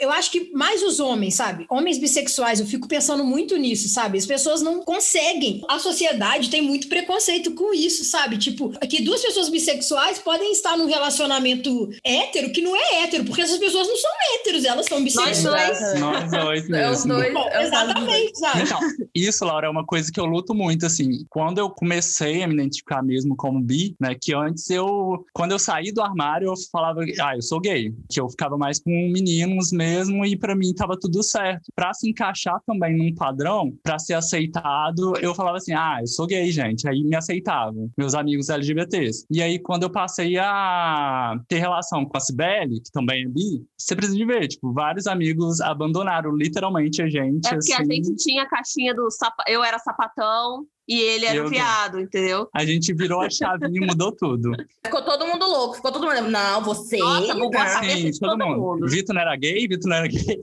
[0.00, 1.66] eu acho que mais os homens, sabe?
[1.70, 4.18] Homens bissexuais, eu fico pensando muito nisso, sabe?
[4.18, 5.62] As pessoas não conseguem.
[5.68, 8.38] A sociedade tem muito preconceito com isso, sabe?
[8.38, 13.42] Tipo, que duas pessoas bissexuais podem estar num relacionamento hétero que não é hétero, porque
[13.42, 16.00] essas pessoas não são héteros, elas são bissexuais.
[16.00, 16.74] Nós dois mesmo.
[16.84, 17.32] É os dois.
[17.32, 18.62] Bom, é exatamente, sabe?
[18.62, 18.78] Então,
[19.14, 21.24] isso, Laura, é uma coisa que eu luto muito, assim.
[21.30, 24.14] Quando eu comecei a me identificar mesmo como bi, né?
[24.20, 27.94] Que antes eu, quando eu saí do armário, eu falava, ah, eu sou gay.
[28.10, 31.70] Que eu ficava mais com meninos mesmo e para mim tava tudo certo.
[31.74, 36.26] Para se encaixar também num padrão, para ser aceitado, eu falava assim, ah, eu sou
[36.26, 36.88] gay, gente.
[36.88, 39.26] Aí me aceitavam, meus amigos LGBTs.
[39.30, 43.64] E aí, quando eu passei a ter relação com a Cibele, que também é bi,
[43.78, 47.46] você precisa de ver, tipo, vários amigos abandonaram literalmente a gente.
[47.46, 47.82] É porque assim.
[47.82, 49.34] a gente tinha a caixinha do sap...
[49.46, 52.48] eu era sapatão, e ele era o viado, entendeu?
[52.54, 54.52] A gente virou a chavinha e mudou tudo.
[54.84, 56.30] Ficou todo mundo louco, ficou todo mundo.
[56.30, 56.98] Não, você.
[56.98, 58.60] Nossa, bugou a cabeça todo, todo mundo.
[58.60, 58.88] mundo.
[58.88, 60.40] Vitor não era gay, Vitor não era gay.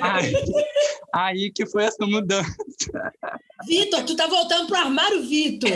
[0.00, 0.34] aí,
[1.14, 2.52] aí que foi essa mudança.
[3.66, 5.70] Vitor, tu tá voltando pro armário, Vitor.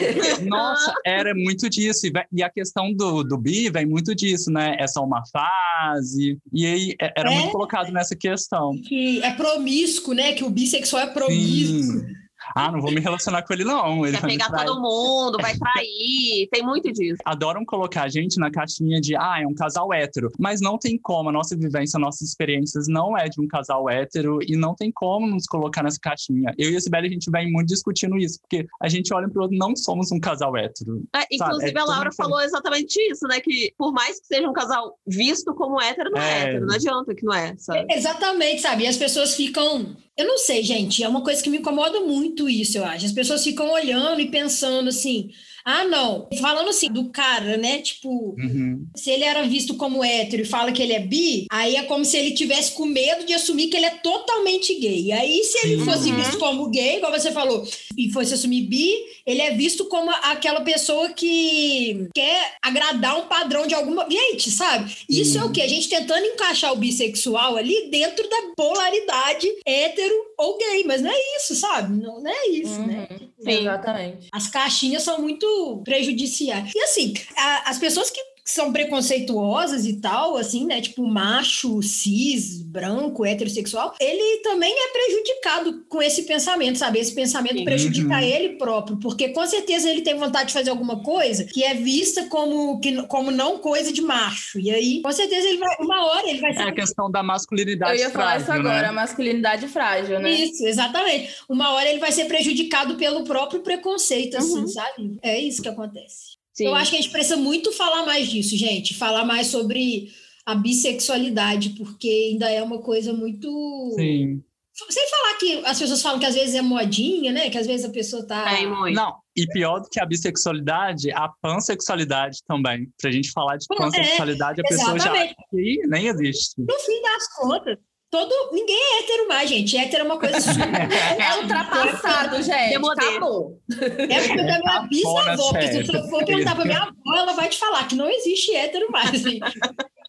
[0.44, 2.06] Nossa, era muito disso.
[2.32, 4.76] E a questão do, do bi vem muito disso, né?
[4.78, 6.38] É só uma fase.
[6.52, 8.72] E aí é, era é, muito colocado nessa questão.
[8.82, 10.32] Que é promíscuo, né?
[10.32, 12.00] Que o bissexual é promíscuo.
[12.00, 12.19] Sim.
[12.54, 14.06] Ah, não vou me relacionar com ele, não.
[14.06, 16.48] Ele Quer pegar todo mundo, vai trair.
[16.50, 17.18] Tem muito disso.
[17.24, 20.30] Adoram colocar a gente na caixinha de, ah, é um casal hétero.
[20.38, 24.38] Mas não tem como, a nossa vivência, nossas experiências não é de um casal hétero
[24.46, 26.52] e não tem como nos colocar nessa caixinha.
[26.58, 29.42] Eu e a Sibeli, a gente vem muito discutindo isso, porque a gente olha pro
[29.42, 31.02] outro, não somos um casal hétero.
[31.14, 33.40] É, inclusive, é a Laura falou exatamente isso, né?
[33.40, 36.66] Que por mais que seja um casal visto como hétero, não é, é hétero.
[36.66, 37.86] Não adianta que não é, sabe?
[37.90, 38.84] Exatamente, sabe?
[38.84, 42.48] E as pessoas ficam eu não sei, gente, é uma coisa que me incomoda muito
[42.48, 43.06] isso, eu acho.
[43.06, 45.30] As pessoas ficam olhando e pensando assim:
[45.64, 46.28] ah, não.
[46.40, 47.78] Falando assim, do cara, né?
[47.78, 48.86] Tipo, uhum.
[48.94, 52.04] se ele era visto como hétero e fala que ele é bi, aí é como
[52.04, 55.02] se ele tivesse com medo de assumir que ele é totalmente gay.
[55.06, 56.16] E aí, se ele fosse uhum.
[56.16, 58.92] visto como gay, igual você falou, e fosse assumir bi,
[59.26, 64.06] ele é visto como aquela pessoa que quer agradar um padrão de alguma.
[64.10, 64.94] Gente, sabe?
[65.08, 65.44] Isso uhum.
[65.44, 65.62] é o quê?
[65.62, 71.10] A gente tentando encaixar o bissexual ali dentro da polaridade hétero ou gay, mas não
[71.10, 72.02] é isso, sabe?
[72.02, 73.08] Não, não é isso, né?
[73.40, 73.60] Sim.
[73.60, 74.28] Exatamente.
[74.32, 76.72] As caixinhas são muito prejudiciais.
[76.74, 80.80] E assim, a, as pessoas que são preconceituosas e tal, assim, né?
[80.80, 86.98] Tipo, macho, cis, branco, heterossexual, ele também é prejudicado com esse pensamento, sabe?
[86.98, 88.20] Esse pensamento prejudica uhum.
[88.20, 92.26] ele próprio, porque com certeza ele tem vontade de fazer alguma coisa que é vista
[92.26, 94.58] como, que, como não coisa de macho.
[94.58, 96.60] E aí, com certeza, ele vai, uma hora ele vai ser.
[96.60, 98.88] É a questão da masculinidade Eu ia falar frágil, isso agora, né?
[98.88, 100.30] a masculinidade frágil, né?
[100.30, 101.34] Isso, exatamente.
[101.48, 104.66] Uma hora ele vai ser prejudicado pelo próprio preconceito, assim, uhum.
[104.66, 105.18] sabe?
[105.22, 106.39] É isso que acontece.
[106.60, 106.66] Sim.
[106.66, 108.94] Eu acho que a gente precisa muito falar mais disso, gente.
[108.94, 110.12] Falar mais sobre
[110.44, 113.48] a bissexualidade, porque ainda é uma coisa muito.
[113.96, 114.42] Sim.
[114.88, 117.50] Sem falar que as pessoas falam que às vezes é modinha, né?
[117.50, 118.58] Que às vezes a pessoa tá.
[118.58, 118.94] É, muito.
[118.94, 122.90] Não, e pior do que a bissexualidade, a pansexualidade também.
[123.00, 125.24] Pra gente falar de é, pansexualidade, é, a pessoa exatamente.
[125.24, 126.54] já acha que nem existe.
[126.58, 127.78] No fim das contas,
[128.10, 129.76] Todo, ninguém é hétero mais, gente.
[129.76, 130.36] Hétero é uma coisa
[131.16, 132.74] É ultrapassado, gente.
[132.74, 133.56] Acabou.
[133.70, 137.48] É porque da minha bisavó, porque se eu for perguntar pra minha avó, ela vai
[137.48, 139.10] te falar que não existe hétero mais.
[139.10, 139.38] Assim.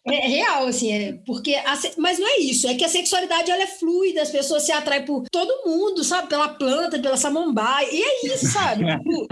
[0.04, 1.54] É real, assim, é porque.
[1.54, 4.72] A, mas não é isso, é que a sexualidade ela é fluida, as pessoas se
[4.72, 6.28] atraem por todo mundo, sabe?
[6.28, 8.84] Pela planta, pela samambaia, e é isso, sabe?
[8.84, 9.28] Tipo,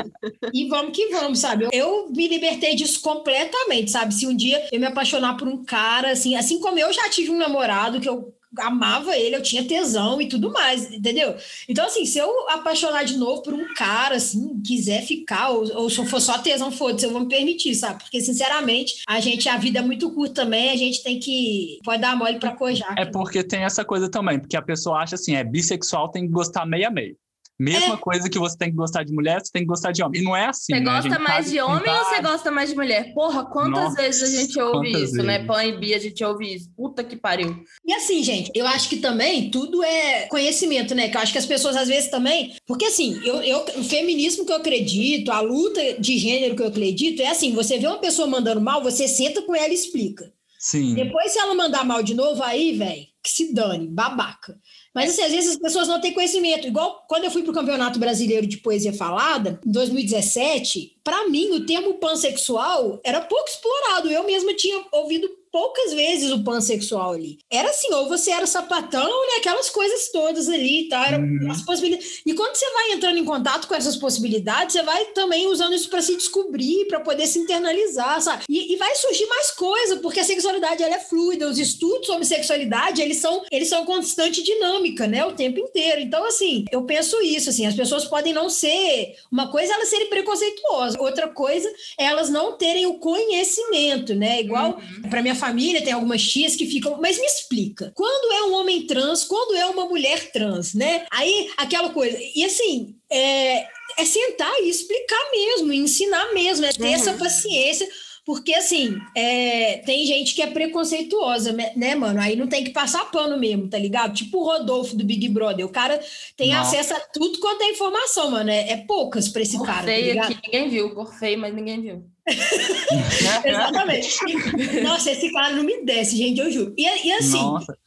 [0.55, 1.65] e vamos que vamos, sabe?
[1.65, 4.15] Eu, eu me libertei disso completamente, sabe?
[4.15, 7.33] Se um dia eu me apaixonar por um cara, assim, assim como eu já tive
[7.33, 11.37] um namorado que eu amava ele, eu tinha tesão e tudo mais, entendeu?
[11.69, 15.91] Então, assim, se eu apaixonar de novo por um cara, assim, quiser ficar, ou, ou
[15.91, 18.03] se for só tesão, foda-se, eu vou me permitir, sabe?
[18.03, 21.79] Porque, sinceramente, a gente, a vida é muito curta também, a gente tem que.
[21.85, 22.95] Pode dar mole pra cojar.
[22.99, 26.33] É porque tem essa coisa também, porque a pessoa acha assim, é bissexual, tem que
[26.33, 27.17] gostar meio a meio.
[27.61, 27.97] Mesma é.
[27.99, 30.23] coisa que você tem que gostar de mulher, você tem que gostar de homem.
[30.23, 30.73] E não é assim.
[30.73, 30.93] Você né?
[30.93, 33.13] gosta mais de homem ou você gosta mais de mulher?
[33.13, 35.01] Porra, quantas Nossa, vezes a gente ouve isso, né?
[35.01, 35.25] vezes?
[35.27, 35.45] né?
[35.45, 36.71] Pan e Bia, a gente ouve isso.
[36.75, 37.63] Puta que pariu.
[37.87, 41.11] E assim, gente, eu acho que também tudo é conhecimento, né?
[41.11, 42.57] Que eu acho que as pessoas às vezes também.
[42.67, 46.69] Porque assim, eu, eu, o feminismo que eu acredito, a luta de gênero que eu
[46.69, 50.33] acredito, é assim: você vê uma pessoa mandando mal, você senta com ela e explica.
[50.59, 50.95] Sim.
[50.95, 54.59] Depois, se ela mandar mal de novo, aí, velho, que se dane, babaca.
[54.95, 56.67] Mas assim, às vezes as pessoas não têm conhecimento.
[56.67, 61.51] Igual quando eu fui para o Campeonato Brasileiro de Poesia Falada, em 2017, para mim
[61.51, 64.11] o termo pansexual era pouco explorado.
[64.11, 67.39] Eu mesma tinha ouvido poucas vezes o pansexual ali.
[67.51, 69.37] Era assim, ou você era sapatão, né?
[69.39, 71.07] Aquelas coisas todas ali, tá?
[71.07, 71.51] Era uhum.
[71.51, 72.23] as possibilidades.
[72.25, 75.89] E quando você vai entrando em contato com essas possibilidades, você vai também usando isso
[75.89, 78.45] para se descobrir, para poder se internalizar, sabe?
[78.49, 81.49] E, e, vai surgir mais coisa, porque a sexualidade ela é fluida.
[81.49, 85.25] Os estudos sobre sexualidade, eles são, eles são constante dinâmica, né?
[85.25, 86.01] O tempo inteiro.
[86.01, 89.17] Então, assim, eu penso isso, assim, as pessoas podem não ser.
[89.31, 94.41] Uma coisa é elas serem preconceituosas, outra coisa é elas não terem o conhecimento, né?
[94.41, 95.09] Igual uhum.
[95.09, 98.87] para minha família tem algumas tias que ficam, mas me explica, quando é um homem
[98.87, 101.07] trans, quando é uma mulher trans, né?
[101.11, 102.17] Aí aquela coisa.
[102.35, 103.67] E assim, é,
[103.99, 106.95] é sentar e explicar mesmo, ensinar mesmo, é ter uhum.
[106.95, 107.89] essa paciência.
[108.31, 112.21] Porque, assim, é, tem gente que é preconceituosa, né, mano?
[112.21, 114.15] Aí não tem que passar pano mesmo, tá ligado?
[114.15, 115.67] Tipo o Rodolfo do Big Brother.
[115.67, 116.01] O cara
[116.37, 116.79] tem Nossa.
[116.79, 118.49] acesso a tudo quanto é informação, mano.
[118.49, 120.31] É, é poucas pra esse cara, tá ligado?
[120.31, 122.05] Aqui, ninguém viu, por feio, mas ninguém viu.
[123.45, 124.17] Exatamente.
[124.81, 126.73] Nossa, esse cara não me desce, gente, eu juro.
[126.79, 127.43] E, e assim,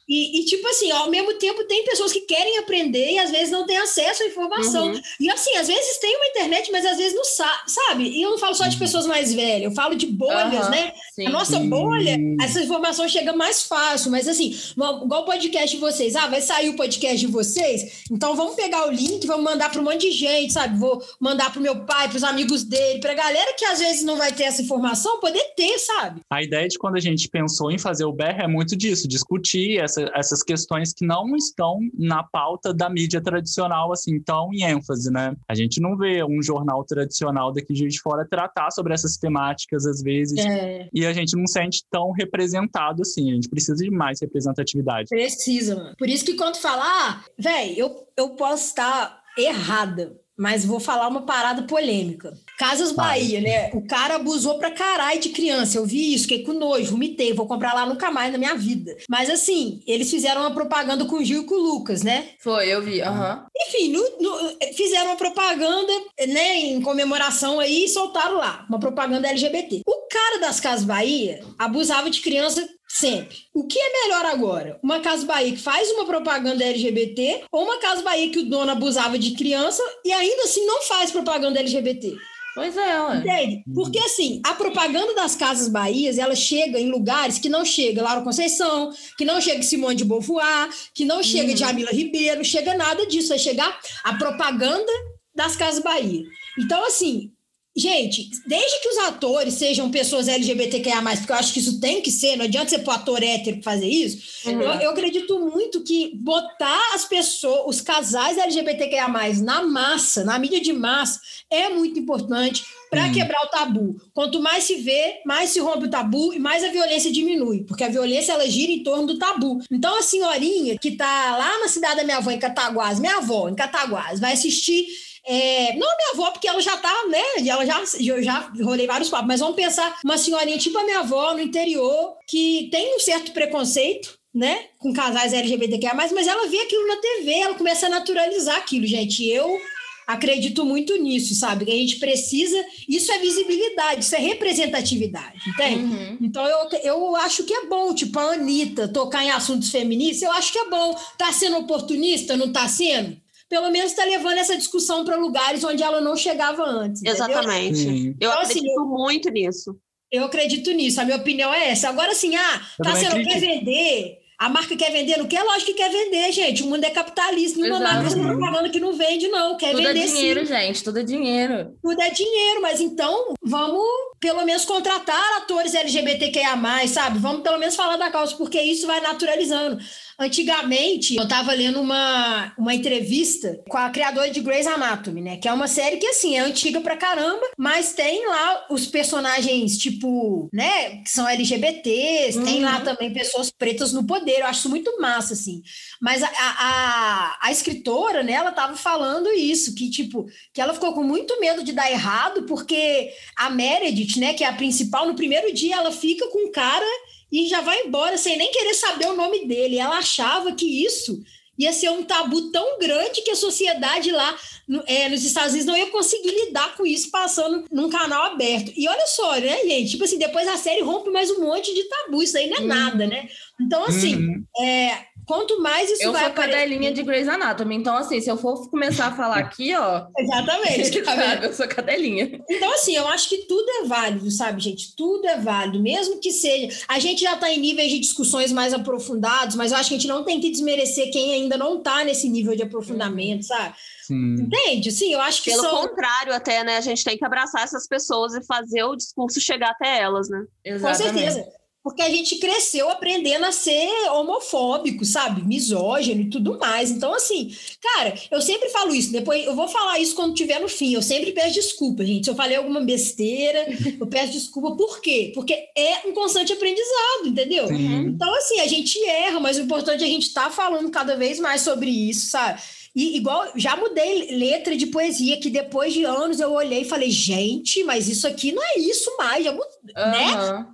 [0.08, 3.52] e, e, tipo assim, ao mesmo tempo tem pessoas que querem aprender e às vezes
[3.52, 4.88] não têm acesso à informação.
[4.88, 5.02] Uhum.
[5.20, 8.04] E assim, às vezes tem uma internet, mas às vezes não sabe, sabe?
[8.10, 8.80] E eu não falo só de uhum.
[8.80, 10.72] pessoas mais velhas, eu falo de bolhas, uhum.
[10.72, 10.94] né?
[11.16, 11.28] Sim.
[11.28, 16.16] A nossa bolha, essa informação chega mais fácil, mas assim, igual o podcast de vocês,
[16.16, 19.80] ah, vai sair o podcast de vocês, então vamos pegar o link, vamos mandar para
[19.80, 20.78] um monte de gente, sabe?
[20.78, 24.32] Vou mandar pro meu pai, pros amigos dele, pra galera que às vezes não vai
[24.32, 26.22] ter essa informação, poder ter, sabe?
[26.30, 29.80] A ideia de quando a gente pensou em fazer o BR é muito disso, discutir
[29.80, 35.12] essa, essas questões que não estão na pauta da mídia tradicional, assim, tão em ênfase,
[35.12, 35.36] né?
[35.48, 40.02] A gente não vê um jornal tradicional daqui de fora tratar sobre essas temáticas, às
[40.02, 40.90] vezes, é.
[40.94, 43.32] e a gente não sente tão representado assim.
[43.32, 45.10] A gente precisa de mais representatividade.
[45.10, 45.96] Precisa, mano.
[45.98, 51.08] Por isso que quando falar, ah, velho, eu, eu posso estar errada, mas vou falar
[51.08, 52.34] uma parada polêmica.
[52.58, 53.72] Casas Bahia, né?
[53.74, 55.78] O cara abusou pra caralho de criança.
[55.78, 58.96] Eu vi isso, fiquei com nojo, vomitei, vou comprar lá nunca mais na minha vida.
[59.10, 62.30] Mas assim, eles fizeram uma propaganda com o Gil e com o Lucas, né?
[62.40, 63.36] Foi, eu vi, aham.
[63.36, 63.68] Uhum.
[63.68, 65.94] Enfim, no, no, fizeram uma propaganda,
[66.28, 69.82] né, em comemoração aí e soltaram lá, uma propaganda LGBT.
[69.88, 73.38] O cara das Casas Bahia abusava de criança Sempre.
[73.52, 74.80] O que é melhor agora?
[74.84, 78.72] Uma Casa Bahia que faz uma propaganda LGBT ou uma Casa Bahia que o dono
[78.72, 82.16] abusava de criança e ainda assim não faz propaganda LGBT?
[82.54, 83.18] Pois é, ué.
[83.18, 83.64] Entende?
[83.74, 88.22] Porque assim, a propaganda das Casas Bahias, ela chega em lugares que não chega Laura
[88.22, 91.58] Conceição, que não chega Simone de Beauvoir, que não chega uhum.
[91.58, 94.92] Jamila Ribeiro, chega nada disso, vai chegar a propaganda
[95.34, 96.24] das Casas Bahia.
[96.60, 97.32] Então, assim,
[97.76, 102.12] Gente, desde que os atores sejam pessoas LGBTQIA, porque eu acho que isso tem que
[102.12, 104.48] ser, não adianta você pôr ator hétero fazer isso.
[104.48, 104.62] Uhum.
[104.62, 109.08] Eu, eu, acredito muito que botar as pessoas, os casais LGBTQIA,
[109.42, 113.12] na massa, na mídia de massa, é muito importante para uhum.
[113.12, 114.02] quebrar o tabu.
[114.14, 117.84] Quanto mais se vê, mais se rompe o tabu e mais a violência diminui, porque
[117.84, 119.60] a violência ela gira em torno do tabu.
[119.72, 123.50] Então a senhorinha que tá lá na cidade da minha avó, em Cataguás, minha avó,
[123.50, 124.86] em Cataguás, vai assistir
[125.26, 127.48] é, não a minha avó, porque ela já tá, né?
[127.48, 131.00] Ela já, eu já rolei vários papos, mas vamos pensar uma senhorinha tipo a minha
[131.00, 134.66] avó no interior, que tem um certo preconceito, né?
[134.80, 139.26] Com casais LGBTQIA, mas ela vê aquilo na TV, ela começa a naturalizar aquilo, gente.
[139.26, 139.60] Eu
[140.06, 141.66] acredito muito nisso, sabe?
[141.66, 142.62] Que a gente precisa.
[142.90, 145.84] Isso é visibilidade, isso é representatividade, entende?
[145.84, 146.18] Uhum.
[146.22, 150.32] Então eu, eu acho que é bom, tipo, a Anitta tocar em assuntos feministas, eu
[150.32, 151.00] acho que é bom.
[151.18, 153.23] Tá sendo oportunista, não tá sendo?
[153.50, 157.04] Pelo menos está levando essa discussão para lugares onde ela não chegava antes.
[157.04, 158.16] Exatamente.
[158.20, 159.78] Eu então, assim, acredito assim, muito nisso.
[160.12, 161.90] Eu acredito nisso, a minha opinião é essa.
[161.90, 165.42] Agora, assim, ah, tá sendo quer vender, a marca quer vender, não quer?
[165.42, 166.64] Lógico que quer vender, gente.
[166.64, 167.94] O mundo é capitalista, nenhuma Exato.
[167.94, 169.56] marca está falando que não vende, não.
[169.56, 170.46] Quer tudo vender é dinheiro, sim.
[170.48, 171.78] gente, tudo é dinheiro.
[171.82, 173.88] Tudo é dinheiro, mas então vamos
[174.20, 177.20] pelo menos contratar atores LGBTQIA+, sabe?
[177.20, 179.78] Vamos pelo menos falar da causa, porque isso vai naturalizando.
[180.20, 185.38] Antigamente, eu estava lendo uma, uma entrevista com a criadora de Grey's Anatomy, né?
[185.38, 189.78] Que é uma série que, assim, é antiga pra caramba, mas tem lá os personagens,
[189.78, 190.98] tipo, né?
[190.98, 192.46] Que são LGBTs, uhum.
[192.46, 192.84] tem lá uhum.
[192.84, 194.40] também pessoas pretas no poder.
[194.40, 195.62] Eu acho isso muito massa, assim.
[196.02, 198.34] Mas a, a, a escritora, né?
[198.34, 202.44] Ela tava falando isso, que, tipo, que ela ficou com muito medo de dar errado,
[202.44, 204.34] porque a Meredith, né?
[204.34, 206.86] Que é a principal, no primeiro dia ela fica com um cara
[207.34, 209.80] e já vai embora sem nem querer saber o nome dele.
[209.80, 211.24] Ela achava que isso
[211.58, 214.38] ia ser um tabu tão grande que a sociedade lá
[214.86, 218.72] é, nos Estados Unidos não ia conseguir lidar com isso passando num canal aberto.
[218.76, 219.92] E olha só, né, gente?
[219.92, 222.22] Tipo assim, depois a série rompe mais um monte de tabu.
[222.22, 222.68] Isso aí não é hum.
[222.68, 223.28] nada, né?
[223.60, 224.46] Então, assim, hum.
[224.64, 228.30] é, Quanto mais isso eu vai Eu sou cadelinha de Grey's Anatomy, então assim, se
[228.30, 230.08] eu for começar a falar aqui, ó...
[230.18, 231.04] Exatamente.
[231.04, 232.42] Sabe, eu sou cadelinha.
[232.50, 234.96] Então assim, eu acho que tudo é válido, sabe, gente?
[234.96, 236.84] Tudo é válido, mesmo que seja...
[236.88, 239.98] A gente já está em níveis de discussões mais aprofundados, mas eu acho que a
[239.98, 243.48] gente não tem que desmerecer quem ainda não está nesse nível de aprofundamento, uhum.
[243.48, 243.76] sabe?
[244.04, 244.34] Sim.
[244.34, 244.92] Entende?
[244.92, 245.88] Sim, eu acho que Pelo são...
[245.88, 246.78] contrário, até, né?
[246.78, 250.46] A gente tem que abraçar essas pessoas e fazer o discurso chegar até elas, né?
[250.66, 251.14] Exatamente.
[251.14, 255.44] Com certeza porque a gente cresceu aprendendo a ser homofóbico, sabe?
[255.44, 256.90] Misógino e tudo mais.
[256.90, 259.12] Então, assim, cara, eu sempre falo isso.
[259.12, 260.94] Depois eu vou falar isso quando tiver no fim.
[260.94, 262.24] Eu sempre peço desculpa, gente.
[262.24, 263.68] Se eu falei alguma besteira,
[264.00, 264.78] eu peço desculpa.
[264.78, 265.34] Por quê?
[265.36, 267.68] Porque é um constante aprendizado, entendeu?
[267.68, 268.06] Sim.
[268.08, 271.18] Então, assim, a gente erra, mas o importante é a gente estar tá falando cada
[271.18, 272.62] vez mais sobre isso, sabe?
[272.96, 277.10] E igual, já mudei letra de poesia, que depois de anos eu olhei e falei,
[277.10, 279.68] gente, mas isso aqui não é isso mais, já mudou,
[279.98, 280.12] uhum.
[280.12, 280.66] né?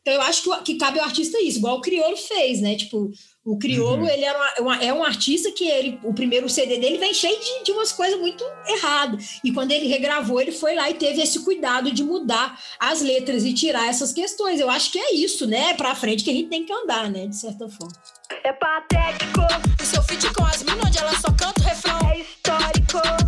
[0.00, 2.74] Então eu acho que, que cabe ao artista isso, igual o Criolo fez, né?
[2.74, 3.10] Tipo,
[3.44, 4.08] o Criolo, uhum.
[4.08, 7.64] ele é, uma, é um artista que ele, o primeiro CD dele vem cheio de,
[7.64, 9.40] de umas coisas muito erradas.
[9.42, 13.44] E quando ele regravou, ele foi lá e teve esse cuidado de mudar as letras
[13.44, 14.60] e tirar essas questões.
[14.60, 15.74] Eu acho que é isso, né?
[15.74, 17.26] Pra frente que a gente tem que andar, né?
[17.26, 17.92] De certa forma.
[18.44, 19.40] É patético.
[19.80, 21.98] O seu feat com as minas, onde ela só canta o refrão.
[22.10, 23.21] É histórico.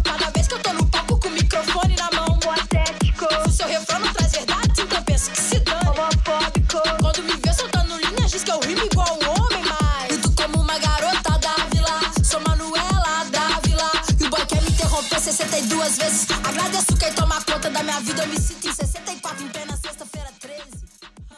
[15.24, 16.26] 62 vezes.
[16.46, 18.24] Agradeço quem toma conta da minha vida.
[18.24, 20.62] Eu me sinto em 64 em plena sexta-feira 13.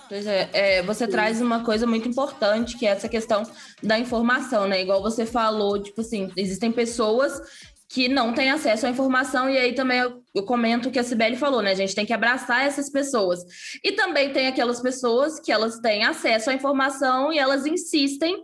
[0.08, 3.44] Pois é, é, você traz uma coisa muito importante, que é essa questão
[3.80, 4.82] da informação, né?
[4.82, 7.40] Igual você falou, tipo assim, existem pessoas
[7.88, 11.04] que não têm acesso à informação, e aí também eu, eu comento o que a
[11.04, 11.70] Sibeli falou, né?
[11.70, 13.38] A gente tem que abraçar essas pessoas.
[13.84, 18.42] E também tem aquelas pessoas que elas têm acesso à informação e elas insistem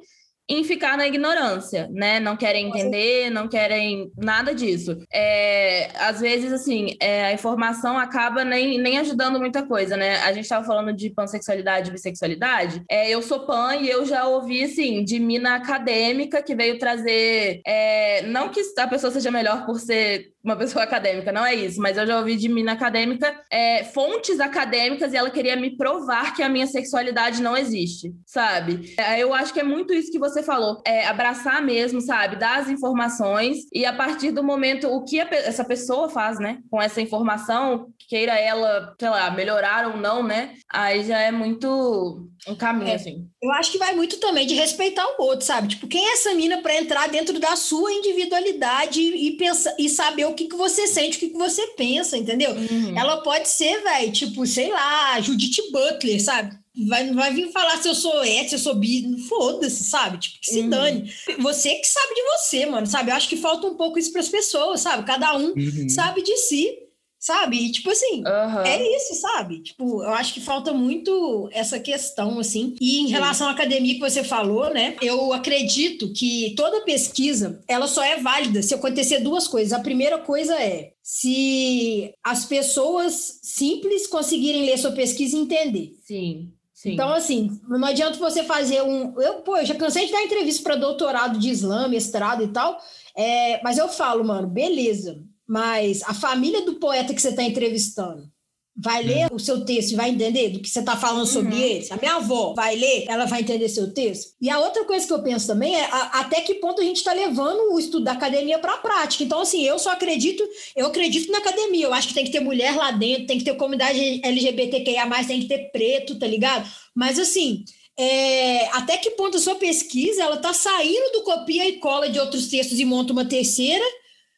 [0.49, 2.19] em ficar na ignorância, né?
[2.19, 4.99] Não querem entender, não querem nada disso.
[5.13, 10.17] É, às vezes, assim, é, a informação acaba nem, nem ajudando muita coisa, né?
[10.23, 12.83] A gente estava falando de pansexualidade e bissexualidade.
[12.91, 17.61] É, eu sou pan e eu já ouvi, assim, de mina acadêmica que veio trazer.
[17.65, 21.81] É, não que a pessoa seja melhor por ser uma pessoa acadêmica, não é isso,
[21.81, 26.35] mas eu já ouvi de mina acadêmica é, fontes acadêmicas e ela queria me provar
[26.35, 28.95] que a minha sexualidade não existe, sabe?
[28.99, 32.37] É, eu acho que é muito isso que você falou, é abraçar mesmo, sabe?
[32.37, 36.59] Dar as informações e a partir do momento, o que essa pessoa faz, né?
[36.71, 40.55] Com essa informação, queira ela, sei lá, melhorar ou não, né?
[40.69, 43.29] Aí já é muito um caminho, é, assim.
[43.41, 45.69] Eu acho que vai muito também de respeitar o outro, sabe?
[45.69, 50.27] Tipo, quem é essa mina para entrar dentro da sua individualidade e, pensar, e saber
[50.27, 52.53] o que, que você sente, o que, que você pensa, entendeu?
[52.53, 52.99] Uhum.
[52.99, 56.57] Ela pode ser, velho, tipo, sei lá, Judith Butler, sabe?
[56.89, 60.19] Vai, vai vir falar se eu sou hétero, se eu sou bi, foda-se, sabe?
[60.19, 60.71] Tipo, que se uhum.
[60.71, 61.13] dane.
[61.39, 63.11] Você que sabe de você, mano, sabe?
[63.11, 65.05] Eu acho que falta um pouco isso para as pessoas, sabe?
[65.05, 65.89] Cada um uhum.
[65.89, 66.82] sabe de si
[67.23, 67.57] sabe?
[67.57, 68.63] E, tipo assim, uhum.
[68.63, 69.61] é isso, sabe?
[69.61, 72.75] Tipo, eu acho que falta muito essa questão, assim.
[72.81, 74.97] E em relação à academia que você falou, né?
[75.01, 79.73] Eu acredito que toda pesquisa, ela só é válida se acontecer duas coisas.
[79.73, 85.93] A primeira coisa é se as pessoas simples conseguirem ler sua pesquisa e entender.
[86.05, 86.51] Sim.
[86.75, 86.95] Sim.
[86.95, 89.15] Então, assim, não adianta você fazer um.
[89.21, 92.77] Eu, pô, eu já cansei de dar entrevista para doutorado de Islã, mestrado e tal.
[93.17, 98.31] É, mas eu falo, mano, beleza mas a família do poeta que você está entrevistando
[98.75, 99.37] vai ler uhum.
[99.37, 101.63] o seu texto e vai entender do que você está falando sobre uhum.
[101.63, 101.93] eles.
[101.93, 104.33] A minha avó vai ler, ela vai entender seu texto.
[104.41, 106.97] E a outra coisa que eu penso também é a, até que ponto a gente
[106.97, 109.25] está levando o estudo da academia para a prática.
[109.25, 110.43] Então, assim, eu só acredito,
[110.75, 111.87] eu acredito na academia.
[111.87, 115.41] Eu acho que tem que ter mulher lá dentro, tem que ter comunidade LGBTQIA, tem
[115.41, 116.69] que ter preto, tá ligado?
[116.95, 117.65] Mas assim.
[117.95, 122.19] É, até que ponto a sua pesquisa ela está saindo do copia e cola de
[122.19, 123.85] outros textos e monta uma terceira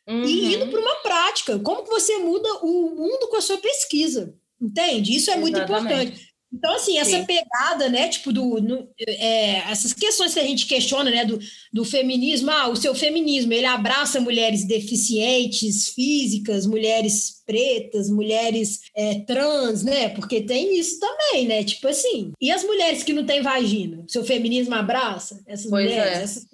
[0.08, 0.24] uhum.
[0.24, 1.58] e indo para uma prática.
[1.58, 4.34] Como que você muda o mundo com a sua pesquisa?
[4.60, 5.14] Entende?
[5.14, 6.33] Isso é muito importante.
[6.54, 7.24] Então, assim, essa Sim.
[7.24, 11.38] pegada, né, tipo, do, no, é, essas questões que a gente questiona, né, do,
[11.72, 19.20] do feminismo, ah, o seu feminismo, ele abraça mulheres deficientes físicas, mulheres pretas, mulheres é,
[19.20, 22.32] trans, né, porque tem isso também, né, tipo assim.
[22.40, 24.04] E as mulheres que não têm vagina?
[24.06, 26.12] O seu feminismo abraça essas pois mulheres?
[26.14, 26.22] É.
[26.22, 26.46] Essas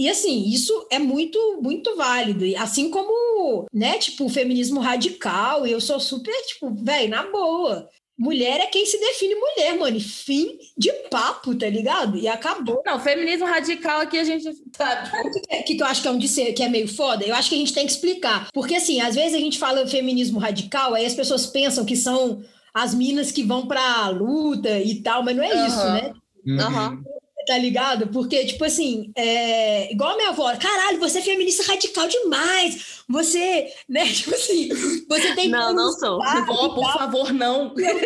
[0.00, 2.46] e assim, isso é muito, muito válido.
[2.56, 7.86] Assim como, né, tipo, o feminismo radical, eu sou super, tipo, velho, na boa.
[8.20, 9.98] Mulher é quem se define mulher, mano.
[9.98, 12.18] fim de papo, tá ligado?
[12.18, 12.82] E acabou.
[12.84, 14.44] Não, feminismo radical aqui a gente.
[14.76, 16.68] Sabe o que, é, que, que eu acho que é um de ser, que é
[16.68, 17.24] meio foda?
[17.24, 18.48] Eu acho que a gente tem que explicar.
[18.52, 22.42] Porque, assim, às vezes a gente fala feminismo radical, aí as pessoas pensam que são
[22.74, 25.66] as minas que vão pra luta e tal, mas não é uhum.
[25.66, 26.12] isso, né?
[26.46, 27.02] Uhum
[27.50, 28.06] tá ligado?
[28.06, 29.92] Porque, tipo assim, é...
[29.92, 33.02] igual a minha avó, caralho, você é feminista radical demais.
[33.08, 34.68] Você, né, tipo assim,
[35.08, 35.48] você tem.
[35.48, 36.20] Não, não sou.
[36.46, 37.74] Vó, por favor, não.
[37.76, 37.98] Eu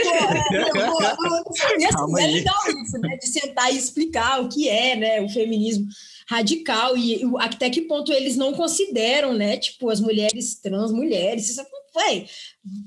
[0.72, 1.42] vou, eu vou,
[1.78, 3.18] e, assim, é legal isso, né?
[3.18, 5.88] De sentar e explicar o que é, né, o feminismo
[6.26, 11.50] radical e até que ponto eles não consideram, né, tipo, as mulheres trans mulheres.
[11.50, 11.60] Isso,
[11.94, 12.28] véi,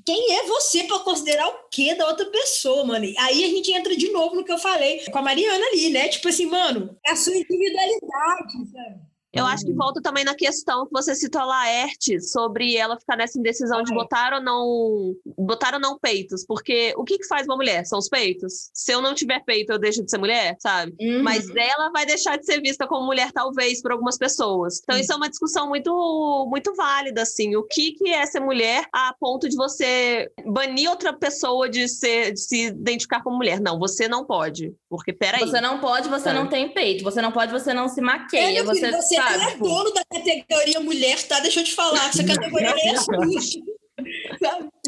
[0.05, 3.05] quem é você para considerar o quê da outra pessoa, mano?
[3.05, 6.08] Aí a gente entra de novo no que eu falei com a Mariana ali, né?
[6.10, 9.07] Tipo assim, mano, é a sua individualidade, sabe?
[9.38, 13.15] Eu acho que volta também na questão que você citou a Laerte sobre ela ficar
[13.15, 17.45] nessa indecisão de botar ou não botar ou não peitos, porque o que, que faz
[17.45, 17.85] uma mulher?
[17.85, 18.69] São os peitos.
[18.73, 20.93] Se eu não tiver peito, eu deixo de ser mulher, sabe?
[20.99, 21.23] Uhum.
[21.23, 24.79] Mas ela vai deixar de ser vista como mulher talvez por algumas pessoas.
[24.81, 25.01] Então uhum.
[25.01, 27.55] isso é uma discussão muito muito válida assim.
[27.55, 32.33] O que que é ser mulher a ponto de você banir outra pessoa de ser
[32.33, 33.59] de se identificar como mulher?
[33.59, 35.41] Não, você não pode, porque peraí.
[35.41, 36.33] Você não pode, você é.
[36.33, 37.03] não tem peito.
[37.03, 38.59] Você não pode, você não se maqueia.
[38.59, 39.53] É, você, você sabe?
[39.53, 41.39] é dono da categoria mulher, tá?
[41.39, 42.93] Deixa eu te falar, essa categoria é.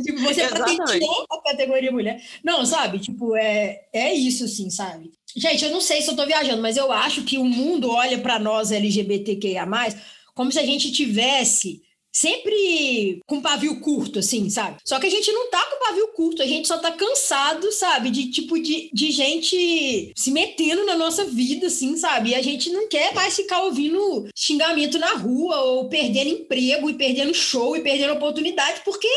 [0.04, 2.22] Tipo, você patenteou a categoria mulher.
[2.44, 3.00] Não, sabe?
[3.00, 5.12] Tipo, é, é isso, assim, sabe?
[5.36, 8.20] Gente, eu não sei se eu tô viajando, mas eu acho que o mundo olha
[8.20, 9.68] para nós LGBTQIA+,
[10.34, 11.82] como se a gente tivesse
[12.12, 14.78] sempre com pavio curto, assim, sabe?
[14.86, 18.10] Só que a gente não tá com pavio curto, a gente só tá cansado, sabe?
[18.10, 22.30] De tipo de, de gente se metendo na nossa vida, assim, sabe?
[22.30, 26.93] E a gente não quer mais ficar ouvindo xingamento na rua ou perdendo emprego e
[26.93, 29.07] perdendo show e perdendo oportunidade, porque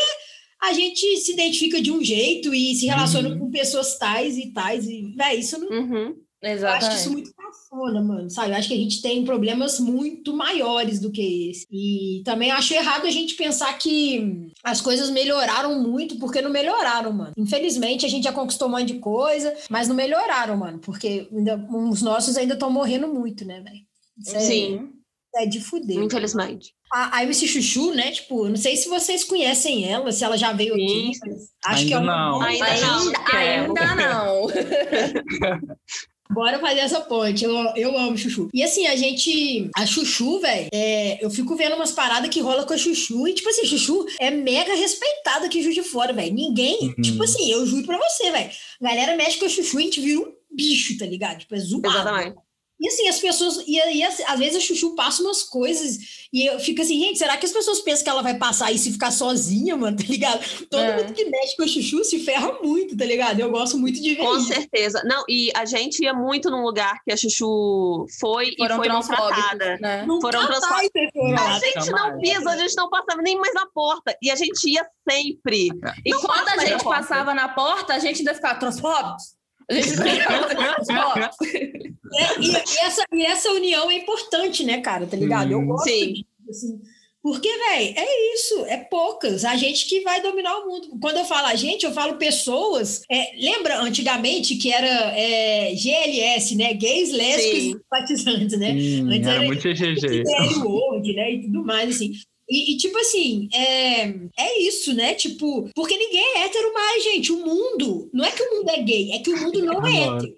[0.61, 3.39] a gente se identifica de um jeito e se relaciona Uhum.
[3.39, 4.87] com pessoas tais e tais.
[4.87, 5.67] E, véi, isso não.
[5.69, 6.15] Uhum.
[6.41, 7.09] Eu acho isso Exatamente.
[7.09, 8.51] muito cafona, mano, sabe?
[8.51, 11.65] Eu acho que a gente tem problemas muito maiores do que esse.
[11.71, 17.13] E também acho errado a gente pensar que as coisas melhoraram muito, porque não melhoraram,
[17.13, 17.33] mano.
[17.37, 21.57] Infelizmente, a gente já conquistou um monte de coisa, mas não melhoraram, mano, porque ainda,
[21.71, 24.35] os nossos ainda estão morrendo muito, né, velho?
[24.35, 24.89] É- Sim.
[25.35, 25.97] É de fuder.
[25.97, 26.75] Infelizmente.
[26.93, 28.11] A, a MC Chuchu, né?
[28.11, 31.31] Tipo, eu não sei se vocês conhecem ela, se ela já veio Sim, aqui.
[31.65, 32.41] Acho que é Ainda uma não.
[32.43, 33.73] Ainda Ainda, não.
[33.73, 34.47] ainda não.
[36.33, 37.43] Bora fazer essa ponte.
[37.43, 38.49] Eu, eu amo Chuchu.
[38.53, 39.69] E assim, a gente.
[39.75, 43.27] A Chuchu, velho, é, eu fico vendo umas paradas que rola com a Chuchu.
[43.27, 46.33] E, tipo assim, Chuchu é mega respeitada aqui em Juiz de Fora, velho.
[46.33, 46.77] Ninguém.
[46.81, 47.01] Uhum.
[47.01, 48.49] Tipo assim, eu juro pra você, velho.
[48.81, 51.39] Galera mexe com a Chuchu e a gente vira um bicho, tá ligado?
[51.39, 51.87] Tipo, é zoado.
[51.87, 52.35] Exatamente.
[52.83, 53.63] E assim, as pessoas.
[53.65, 57.17] E aí, às às vezes a Chuchu passa umas coisas e eu fico assim, gente,
[57.17, 59.95] será que as pessoas pensam que ela vai passar isso e ficar sozinha, mano?
[59.95, 60.43] Tá ligado?
[60.69, 60.97] Todo É.
[60.97, 63.39] mundo que mexe com a Chuchu se ferra muito, tá ligado?
[63.39, 64.47] Eu gosto muito de ver Com isso.
[64.47, 65.01] certeza.
[65.05, 68.87] Não, e a gente ia muito num lugar que a Chuchu foi Foram e foi
[68.87, 69.77] transfóbicos, maltratada.
[69.79, 70.05] né?
[70.21, 71.55] Foram lá.
[71.55, 74.13] A gente não pisa, a gente não passava nem mais na porta.
[74.21, 75.69] E a gente ia sempre.
[76.05, 79.41] E Não quando a gente passava na porta, a gente ainda ficava transfóbicos.
[79.69, 81.37] A gente ficava transfóbicos.
[82.15, 85.07] É, e, e essa, e essa união é importante, né, cara?
[85.07, 85.51] Tá ligado?
[85.51, 86.13] Eu gosto Sim.
[86.13, 86.79] disso, assim.
[87.23, 89.43] Porque, velho, é isso, é poucas.
[89.43, 90.89] A gente que vai dominar o mundo.
[91.01, 93.01] Quando eu falo a gente, eu falo pessoas.
[93.09, 94.87] é, lembra antigamente que era
[95.17, 96.73] é, GLS, né?
[96.73, 98.73] Gays, lésbicas e simpatizantes, né?
[98.73, 100.23] Hum, Antes era era- muito GGG.
[100.63, 101.31] World, né?
[101.31, 102.11] E tudo mais, assim.
[102.53, 105.15] E, e, tipo assim, é, é isso, né?
[105.15, 107.31] Tipo, porque ninguém é hétero mais, gente.
[107.31, 110.03] O mundo, não é que o mundo é gay, é que o mundo não é
[110.03, 110.35] hétero.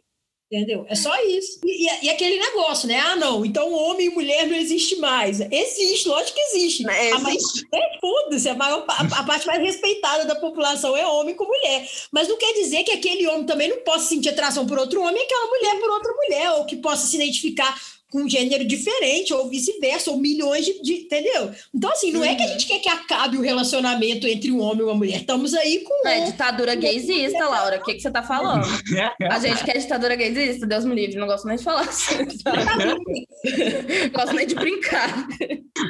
[0.52, 0.86] Entendeu?
[0.88, 1.60] É só isso.
[1.66, 3.00] E, e- e aquele negócio, né?
[3.00, 5.40] Ah, não, então homem e mulher não existe mais.
[5.42, 6.88] Existe, lógico que existe.
[6.88, 7.42] É, A mais-
[7.74, 11.90] é, foda-se, a, maior a, a parte mais respeitada da população é homem com mulher.
[12.12, 15.20] Mas não quer dizer que aquele homem também não possa sentir atração por outro homem
[15.20, 17.76] e aquela mulher por outra mulher, ou que possa se identificar
[18.12, 21.52] com um gênero diferente, ou vice-versa, ou milhões de, de- Entendeu?
[21.74, 24.80] Então, assim, não é que a gente quer que acabe o relacionamento entre um homem
[24.82, 25.18] e uma mulher.
[25.22, 26.08] Estamos aí com.
[26.08, 27.78] É ditadura gaysista, Laura.
[27.80, 28.66] O que, que você tá falando?
[29.30, 31.16] A gente quer ditadura gaysista, Deus me livre.
[31.18, 32.16] Não gosto nem de falar assim.
[32.18, 35.28] Não gosto nem de brincar.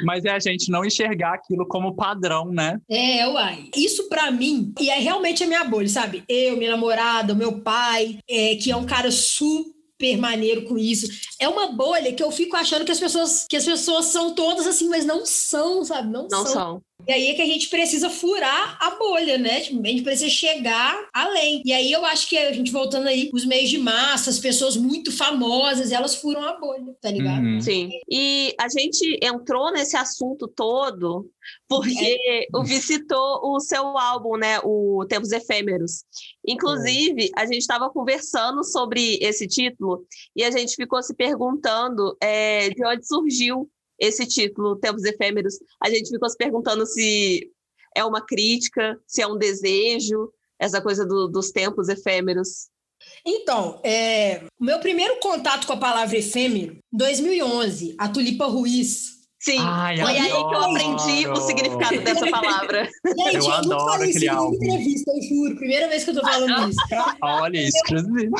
[0.04, 2.78] Mas é a gente não enxergar aquilo como padrão, né?
[2.90, 3.68] É, uai.
[3.76, 6.24] Isso pra mim, e é realmente a minha bolha, sabe?
[6.28, 9.75] Eu, minha namorada, o meu pai, é, que é um cara super
[10.18, 11.06] maneiro com isso.
[11.40, 14.66] É uma bolha que eu fico achando que as pessoas, que as pessoas são todas
[14.66, 16.10] assim, mas não são, sabe?
[16.10, 16.52] Não, Não são.
[16.52, 16.82] são.
[17.06, 19.60] E aí é que a gente precisa furar a bolha, né?
[19.60, 21.62] Tipo, a gente precisa chegar além.
[21.64, 24.76] E aí eu acho que a gente voltando aí, os meios de massa, as pessoas
[24.76, 27.44] muito famosas, elas furam a bolha, tá ligado?
[27.44, 27.60] Uhum.
[27.60, 27.90] Sim.
[28.10, 31.30] E a gente entrou nesse assunto todo
[31.68, 34.58] porque o Vi citou o seu álbum, né?
[34.64, 36.02] O Tempos Efêmeros.
[36.46, 42.70] Inclusive, a gente estava conversando sobre esse título e a gente ficou se perguntando é,
[42.70, 43.68] de onde surgiu
[43.98, 45.54] esse título, Tempos Efêmeros.
[45.82, 47.50] A gente ficou se perguntando se
[47.96, 52.68] é uma crítica, se é um desejo, essa coisa do- dos tempos efêmeros.
[53.24, 59.15] Então, é, o meu primeiro contato com a palavra efêmero, 2011, a Tulipa Ruiz.
[59.46, 62.88] Sim, Ai, foi aí que eu aprendi o significado dessa palavra.
[63.06, 64.56] Gente, Eu nunca adoro falei isso aquele em nenhuma álbum.
[64.56, 65.56] entrevista, eu juro.
[65.56, 66.80] Primeira vez que eu tô falando isso.
[67.22, 68.36] Olha, exclusivo.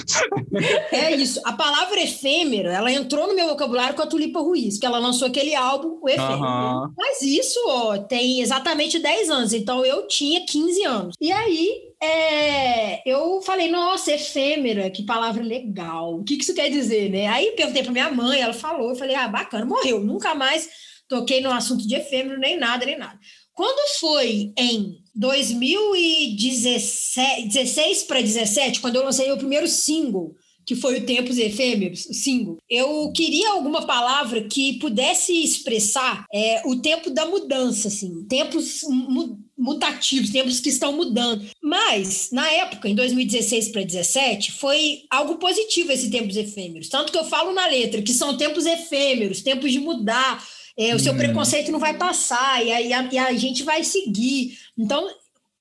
[0.90, 1.40] É isso.
[1.44, 5.28] A palavra efêmero, ela entrou no meu vocabulário com a Tulipa Ruiz, que ela lançou
[5.28, 6.92] aquele álbum, o Efêmero.
[6.98, 9.52] Mas isso, ó, tem exatamente 10 anos.
[9.52, 11.14] Então eu tinha 15 anos.
[11.20, 11.70] E aí,
[12.02, 16.16] é, eu falei, nossa, efêmera, que palavra legal.
[16.16, 17.28] O que, que isso quer dizer, né?
[17.28, 20.00] Aí perguntei pra minha mãe, ela falou, eu falei, ah, bacana, morreu.
[20.00, 20.68] Nunca mais
[21.09, 23.18] toquei no assunto de efêmero, nem nada, nem nada.
[23.54, 30.34] Quando foi em 2016 para 17, quando eu lancei o primeiro single,
[30.66, 36.61] que foi o Tempos Efêmeros, o single, eu queria alguma palavra que pudesse expressar é,
[36.66, 41.46] o tempo da mudança, assim, tempos mu- mutativos, tempos que estão mudando.
[41.62, 46.88] Mas, na época, em 2016 para 17, foi algo positivo esse Tempos Efêmeros.
[46.88, 50.44] Tanto que eu falo na letra que são tempos efêmeros, tempos de mudar,
[50.76, 51.16] é, o seu Hum.
[51.16, 54.58] preconceito não vai passar e, aí a, e a gente vai seguir.
[54.76, 55.08] Então,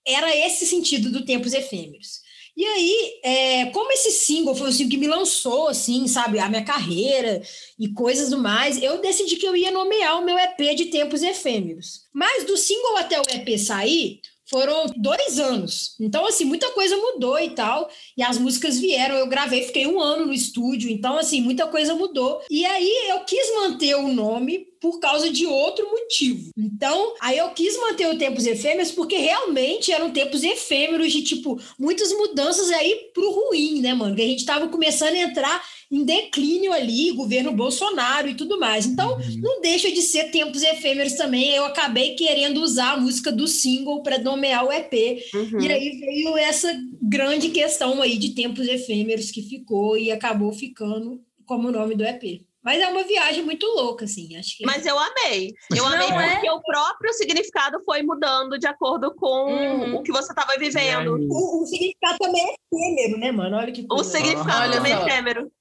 [0.06, 2.24] era esse sentido do Tempos Efêmeros.
[2.58, 6.48] E aí, é, como esse single foi o single que me lançou, assim, sabe, a
[6.48, 7.42] minha carreira
[7.78, 11.22] e coisas do mais, eu decidi que eu ia nomear o meu EP de Tempos
[11.22, 12.04] Efêmeros.
[12.14, 15.96] Mas do single até o EP sair, foram dois anos.
[16.00, 17.90] Então, assim, muita coisa mudou e tal.
[18.16, 19.16] E as músicas vieram.
[19.16, 20.90] Eu gravei, fiquei um ano no estúdio.
[20.90, 22.42] Então, assim, muita coisa mudou.
[22.50, 26.52] E aí eu quis manter o nome por causa de outro motivo.
[26.56, 31.60] Então, aí eu quis manter o Tempos Efêmeros porque realmente eram tempos efêmeros de, tipo,
[31.80, 34.16] muitas mudanças aí pro ruim, né, mano?
[34.16, 38.86] Que a gente tava começando a entrar em declínio ali, governo Bolsonaro e tudo mais.
[38.86, 39.40] Então, uhum.
[39.42, 41.52] não deixa de ser tempos efêmeros também.
[41.52, 44.94] Eu acabei querendo usar a música do single para nomear o EP.
[45.34, 45.62] Uhum.
[45.62, 51.22] E aí veio essa grande questão aí de tempos efêmeros que ficou e acabou ficando
[51.46, 52.42] como o nome do EP.
[52.66, 54.36] Mas é uma viagem muito louca, assim.
[54.36, 54.66] Acho que...
[54.66, 55.54] Mas eu amei.
[55.72, 56.52] Eu amei Não porque é?
[56.52, 59.98] o próprio significado foi mudando de acordo com uhum.
[59.98, 61.16] o que você estava vivendo.
[61.30, 63.58] O, o, significado também é efêmero, né, mano?
[63.58, 64.02] Olha que coisa.
[64.02, 65.52] O significado também é efêmero.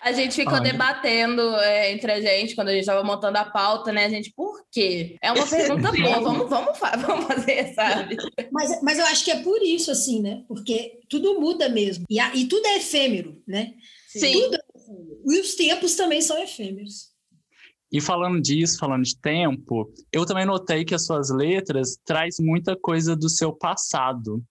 [0.00, 0.72] A gente ficou Olha.
[0.72, 4.06] debatendo é, entre a gente quando a gente estava montando a pauta, né?
[4.06, 5.16] A gente, por quê?
[5.22, 8.16] É uma pergunta boa, vamos, vamos, vamos fazer, sabe?
[8.50, 10.42] Mas, mas eu acho que é por isso, assim, né?
[10.48, 12.04] Porque tudo muda mesmo.
[12.10, 13.74] E, a, e tudo é efêmero, né?
[14.08, 14.32] Sim.
[14.32, 14.73] Tudo é.
[15.26, 17.14] E os tempos também são efêmeros.
[17.94, 22.74] E falando disso, falando de tempo, eu também notei que as suas letras traz muita
[22.74, 24.42] coisa do seu passado.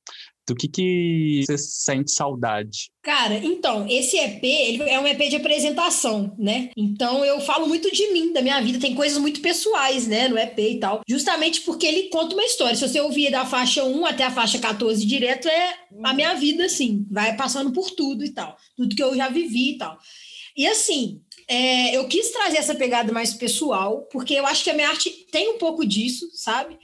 [0.47, 2.89] Do que, que você sente saudade?
[3.01, 6.69] Cara, então, esse EP ele é um EP de apresentação, né?
[6.75, 10.37] Então eu falo muito de mim, da minha vida, tem coisas muito pessoais, né, no
[10.37, 11.01] EP e tal.
[11.07, 12.75] Justamente porque ele conta uma história.
[12.75, 16.65] Se você ouvir da faixa 1 até a faixa 14 direto, é a minha vida,
[16.65, 18.57] assim, vai passando por tudo e tal.
[18.75, 19.97] Tudo que eu já vivi e tal.
[20.55, 24.73] E assim, é, eu quis trazer essa pegada mais pessoal, porque eu acho que a
[24.73, 26.77] minha arte tem um pouco disso, sabe?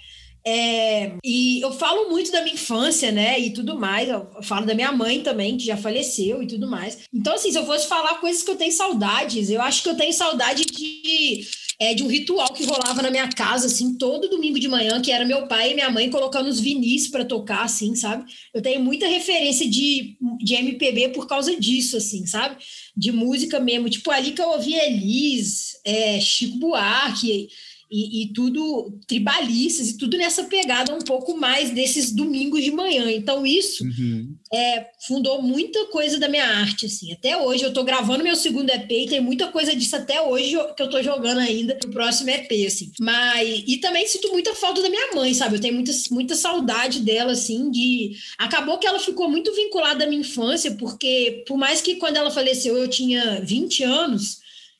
[0.45, 3.39] É, e eu falo muito da minha infância, né?
[3.39, 4.09] E tudo mais.
[4.09, 6.99] Eu falo da minha mãe também, que já faleceu e tudo mais.
[7.13, 9.97] Então, assim, se eu fosse falar coisas que eu tenho saudades, eu acho que eu
[9.97, 11.41] tenho saudade de.
[11.81, 15.11] É, de um ritual que rolava na minha casa, assim, todo domingo de manhã, que
[15.11, 18.25] era meu pai e minha mãe colocando os vinis para tocar, assim, sabe?
[18.53, 22.57] Eu tenho muita referência de, de MPB por causa disso, assim, sabe?
[22.97, 23.89] De música mesmo.
[23.89, 27.47] Tipo, ali que eu ouvia Elis, é, Chico Buarque,
[27.91, 33.09] e, e, tudo tribalistas e tudo nessa pegada um pouco mais desses domingos de manhã.
[33.11, 34.35] Então isso uhum.
[34.53, 37.11] é, fundou muita coisa da minha arte, assim.
[37.11, 40.55] Até hoje eu estou gravando meu segundo EP e tem muita coisa disso até hoje
[40.75, 42.91] que eu estou jogando ainda pro próximo EP, assim.
[42.99, 45.55] Mas e também sinto muita falta da minha mãe, sabe?
[45.55, 50.07] Eu tenho muita, muita saudade dela, assim, de acabou que ela ficou muito vinculada à
[50.07, 54.39] minha infância, porque por mais que quando ela faleceu eu tinha 20 anos,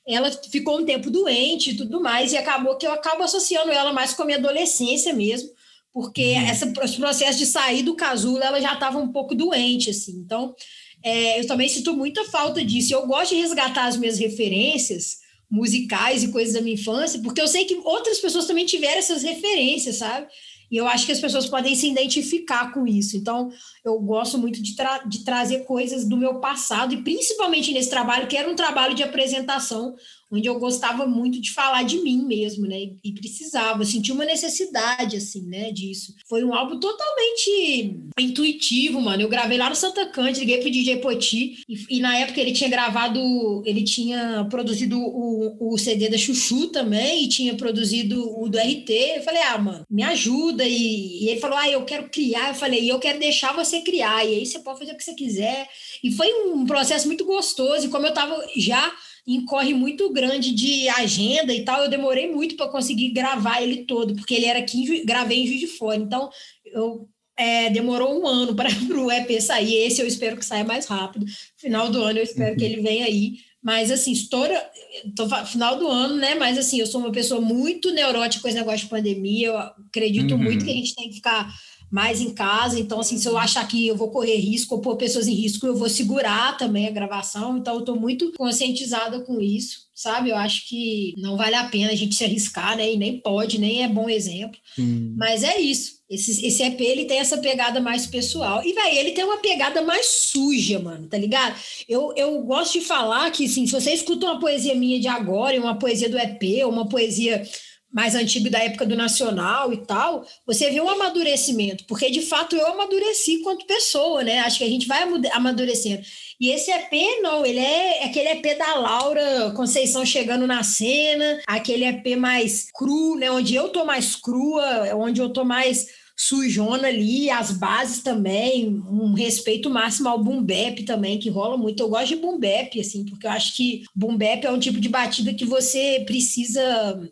[0.09, 3.93] ela ficou um tempo doente e tudo mais, e acabou que eu acabo associando ela
[3.93, 5.49] mais com a minha adolescência mesmo,
[5.93, 6.47] porque uhum.
[6.47, 10.13] essa, esse processo de sair do casulo, ela já estava um pouco doente, assim.
[10.13, 10.55] Então,
[11.03, 12.93] é, eu também sinto muita falta disso.
[12.93, 17.47] Eu gosto de resgatar as minhas referências musicais e coisas da minha infância, porque eu
[17.47, 20.27] sei que outras pessoas também tiveram essas referências, sabe?
[20.71, 23.17] E eu acho que as pessoas podem se identificar com isso.
[23.17, 23.51] Então,
[23.89, 28.27] eu gosto muito de, tra de trazer coisas do meu passado, e principalmente nesse trabalho,
[28.27, 29.95] que era um trabalho de apresentação,
[30.31, 32.77] onde eu gostava muito de falar de mim mesmo, né?
[33.03, 36.13] E precisava, senti uma necessidade, assim, né, disso.
[36.27, 39.23] Foi um álbum totalmente intuitivo, mano.
[39.23, 42.51] Eu gravei lá no Santa Cante, liguei pro DJ Poti, e, e, na época ele
[42.51, 43.19] tinha gravado,
[43.65, 48.89] ele tinha produzido o, o CD da Chuchu também, e tinha produzido o do RT.
[49.17, 50.63] Eu falei, ah, mano, me ajuda.
[50.67, 52.49] E, e ele falou, ah, eu quero criar.
[52.49, 55.13] Eu falei, eu quero deixar você criar, e aí você pode fazer o que você
[55.13, 55.67] quiser.
[56.03, 58.91] E foi um processo muito gostoso, e como eu tava já
[59.27, 63.85] em corre muito grande de agenda e tal, eu demorei muito para conseguir gravar ele
[63.85, 65.97] todo, porque ele era aqui, em, gravei em Juiz de Fora.
[65.97, 66.29] Então,
[66.65, 67.07] eu
[67.39, 69.75] é, demorou um ano para o EP sair.
[69.75, 71.25] Esse eu espero que saia mais rápido.
[71.57, 72.57] Final do ano eu espero uhum.
[72.57, 73.37] que ele venha aí.
[73.61, 74.69] Mas assim, estoura.
[75.15, 76.35] Tô, final do ano, né?
[76.35, 79.47] Mas assim, eu sou uma pessoa muito neurótica com esse negócio de pandemia.
[79.47, 80.43] Eu acredito uhum.
[80.43, 81.49] muito que a gente tem que ficar
[81.91, 82.79] mais em casa.
[82.79, 85.65] Então, assim, se eu achar que eu vou correr risco ou pôr pessoas em risco,
[85.65, 87.57] eu vou segurar também a gravação.
[87.57, 90.29] Então, eu estou muito conscientizada com isso, sabe?
[90.29, 92.93] Eu acho que não vale a pena a gente se arriscar, né?
[92.93, 94.59] E nem pode, nem é bom exemplo.
[94.77, 95.15] Hum.
[95.17, 95.99] Mas é isso.
[96.09, 98.63] Esse, esse EP, ele tem essa pegada mais pessoal.
[98.65, 101.55] E, vai, ele tem uma pegada mais suja, mano, tá ligado?
[101.87, 105.59] Eu, eu gosto de falar que, assim, se você escuta uma poesia minha de agora,
[105.59, 107.43] uma poesia do EP, uma poesia
[107.91, 112.55] mais antigo da época do Nacional e tal, você vê um amadurecimento, porque de fato
[112.55, 114.39] eu amadureci quanto pessoa, né?
[114.39, 116.01] Acho que a gente vai amadurecendo.
[116.39, 121.85] E esse EP, não, ele é aquele EP da Laura Conceição chegando na cena, aquele
[121.85, 123.29] EP mais cru, né?
[123.31, 125.87] Onde eu tô mais crua, onde eu tô mais
[126.19, 131.81] sujona ali, as bases também, um respeito máximo ao boom bap também, que rola muito.
[131.81, 134.81] Eu gosto de boom bap, assim, porque eu acho que boom bap é um tipo
[134.81, 136.61] de batida que você precisa...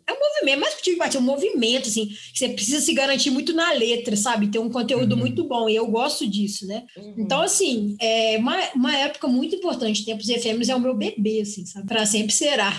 [0.06, 2.48] É um movimento, mais que um tipo de batida, é um movimento, assim, que você
[2.50, 4.48] precisa se garantir muito na letra, sabe?
[4.48, 5.20] Ter um conteúdo uhum.
[5.20, 6.84] muito bom, e eu gosto disso, né?
[6.94, 7.14] Uhum.
[7.16, 10.04] Então, assim, é uma, uma época muito importante.
[10.04, 11.86] Tempos Efêmeros é o meu bebê, assim, sabe?
[11.86, 12.74] Pra sempre será.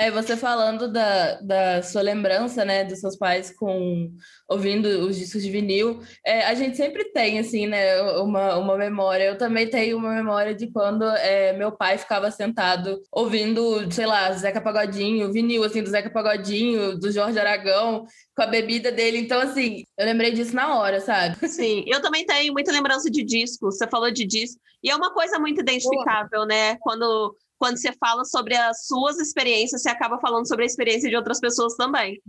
[0.00, 4.10] É, você falando da, da sua lembrança, né, dos seus pais com
[4.48, 9.24] ouvindo os discos de vinil, é, a gente sempre tem, assim, né, uma, uma memória.
[9.24, 14.32] Eu também tenho uma memória de quando é, meu pai ficava sentado ouvindo, sei lá,
[14.32, 19.18] Zeca Pagodinho, vinil, assim, do Zeca Pagodinho, do Jorge Aragão, com a bebida dele.
[19.18, 21.46] Então, assim, eu lembrei disso na hora, sabe?
[21.46, 23.70] Sim, eu também tenho muita lembrança de disco.
[23.70, 24.58] Você falou de disco.
[24.82, 26.76] E é uma coisa muito identificável, né?
[26.80, 31.14] Quando quando você fala sobre as suas experiências, você acaba falando sobre a experiência de
[31.14, 32.20] outras pessoas também.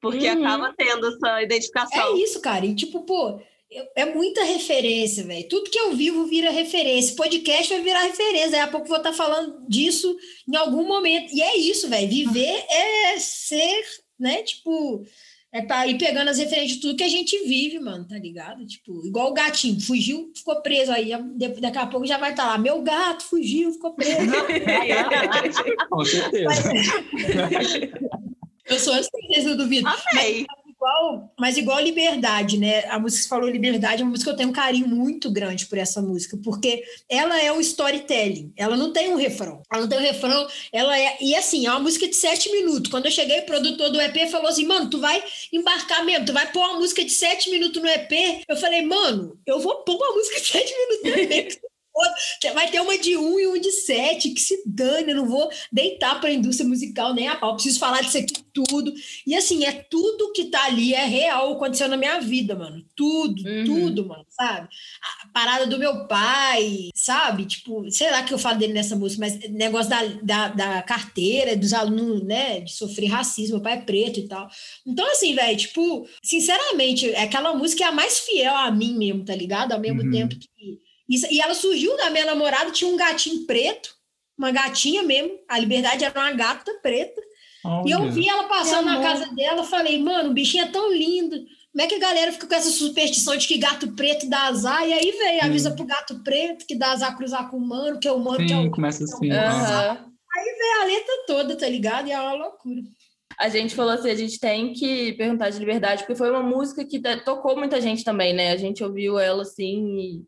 [0.00, 0.46] Porque uhum.
[0.46, 2.16] acaba tendo essa identificação.
[2.16, 2.64] É isso, cara.
[2.64, 3.40] E tipo, pô,
[3.96, 5.48] é muita referência, velho.
[5.48, 7.16] Tudo que eu vivo vira referência.
[7.16, 8.50] Podcast vai virar referência.
[8.52, 10.16] Daqui a pouco vou estar tá falando disso
[10.48, 11.34] em algum momento.
[11.34, 12.08] E é isso, velho.
[12.08, 13.84] Viver é ser,
[14.16, 14.44] né?
[14.44, 15.04] Tipo,
[15.56, 18.66] é tá aí pegando as referências de tudo que a gente vive, mano, tá ligado?
[18.66, 21.10] Tipo, igual o gatinho, fugiu, ficou preso aí.
[21.60, 22.58] Daqui a pouco já vai estar tá lá.
[22.58, 24.32] Meu gato fugiu, ficou preso.
[25.88, 26.72] Com certeza.
[28.66, 29.88] Eu sou assim, não duvido.
[29.88, 30.44] Amei.
[30.46, 32.84] Mas, igual, mas igual Liberdade, né?
[32.88, 35.66] A música que falou Liberdade é uma música que eu tenho um carinho muito grande
[35.66, 38.52] por essa música, porque ela é o storytelling.
[38.56, 39.62] Ela não tem um refrão.
[39.70, 40.46] Ela não tem um refrão.
[40.72, 41.16] Ela é.
[41.20, 42.90] E assim, é uma música de sete minutos.
[42.90, 45.22] Quando eu cheguei, o produtor do EP falou assim: mano, tu vai
[45.52, 48.44] embarcar mesmo, tu vai pôr uma música de sete minutos no EP.
[48.48, 51.65] Eu falei, mano, eu vou pôr uma música de sete minutos no EP.
[52.54, 55.50] Vai ter uma de um e uma de sete, que se dane, eu não vou
[55.72, 58.94] deitar para a indústria musical nem a pau, preciso falar disso aqui tudo.
[59.26, 62.82] E assim, é tudo que tá ali, é real, aconteceu na minha vida, mano.
[62.94, 63.64] Tudo, uhum.
[63.64, 64.68] tudo, mano, sabe?
[65.22, 67.44] A parada do meu pai, sabe?
[67.44, 71.56] Tipo, sei lá que eu falo dele nessa música, mas negócio da, da, da carteira,
[71.56, 74.48] dos alunos, né, de sofrer racismo, meu pai é preto e tal.
[74.86, 79.34] Então, assim, velho, tipo, sinceramente, aquela música é a mais fiel a mim mesmo, tá
[79.34, 79.72] ligado?
[79.72, 80.10] Ao mesmo uhum.
[80.10, 83.94] tempo que e ela surgiu da minha namorada, tinha um gatinho preto,
[84.36, 85.38] uma gatinha mesmo.
[85.48, 87.20] A Liberdade era uma gata preta.
[87.64, 87.88] Olha.
[87.88, 91.36] E eu vi ela passando na casa dela, falei, mano, o bichinho é tão lindo.
[91.72, 94.86] Como é que a galera fica com essa superstição de que gato preto dá azar?
[94.88, 98.08] E aí vem, avisa pro gato preto que dá azar cruzar com o humano, que
[98.08, 98.70] é o humano Sim, que é o.
[98.70, 99.30] começa assim.
[99.30, 100.16] É uhum.
[100.36, 102.08] Aí vem a letra toda, tá ligado?
[102.08, 102.82] E é uma loucura.
[103.38, 106.84] A gente falou assim, a gente tem que perguntar de liberdade, porque foi uma música
[106.84, 108.52] que tocou muita gente também, né?
[108.52, 110.22] A gente ouviu ela assim e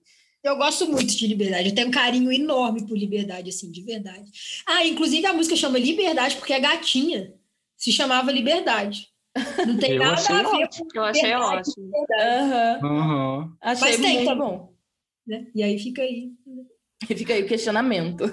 [0.48, 4.30] eu gosto muito de liberdade, eu tenho um carinho enorme por liberdade, assim, de verdade.
[4.66, 7.34] Ah, inclusive a música chama Liberdade porque a gatinha
[7.76, 9.08] se chamava Liberdade.
[9.66, 11.92] Não tem eu nada a ver com Eu achei ótimo.
[12.82, 12.90] Uhum.
[12.90, 13.56] Uhum.
[13.60, 14.38] Achei Mas muito também.
[14.38, 14.72] bom.
[15.26, 15.46] Né?
[15.54, 16.32] E aí fica aí.
[17.08, 18.24] E fica aí o questionamento.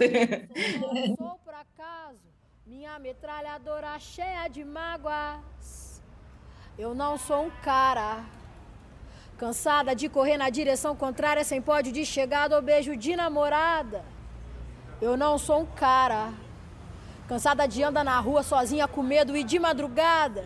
[1.17, 2.19] Sou por acaso
[2.65, 6.01] minha metralhadora cheia de mágoas.
[6.77, 8.25] Eu não sou um cara
[9.37, 14.05] Cansada de correr na direção contrária sem pódio de chegada ou beijo de namorada.
[15.01, 16.33] Eu não sou um cara.
[17.27, 20.45] Cansada de andar na rua sozinha com medo e de madrugada.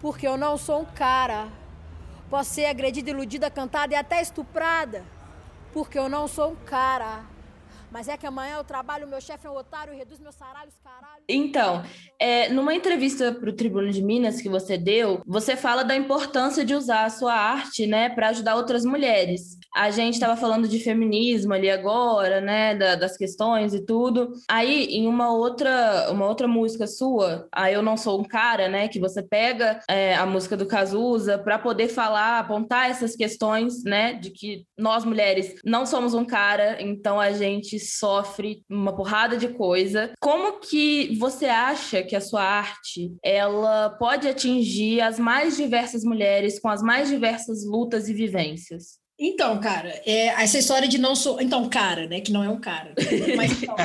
[0.00, 1.48] Porque eu não sou um cara.
[2.30, 5.02] Posso ser agredida, iludida, cantada e até estuprada.
[5.72, 7.31] Porque eu não sou um cara.
[7.92, 11.22] Mas é que amanhã eu trabalho, meu chefe é um otário reduz meus salários, caralho.
[11.28, 11.82] Então,
[12.18, 16.64] é, numa entrevista para o Tribuno de Minas que você deu, você fala da importância
[16.64, 19.58] de usar a sua arte, né, para ajudar outras mulheres.
[19.74, 24.32] A gente estava falando de feminismo ali agora, né, da, das questões e tudo.
[24.48, 28.88] Aí, em uma outra, uma outra música sua, a Eu Não Sou um Cara, né,
[28.88, 34.14] que você pega é, a música do Cazuza para poder falar, apontar essas questões, né,
[34.14, 39.48] de que nós mulheres não somos um cara, então a gente sofre uma porrada de
[39.48, 40.12] coisa.
[40.20, 46.58] Como que você acha que a sua arte ela pode atingir as mais diversas mulheres
[46.58, 49.02] com as mais diversas lutas e vivências?
[49.18, 51.40] Então, cara, é, essa história de não sou.
[51.40, 52.20] Então, cara, né?
[52.20, 52.94] Que não é um cara.
[53.36, 53.76] Mas então,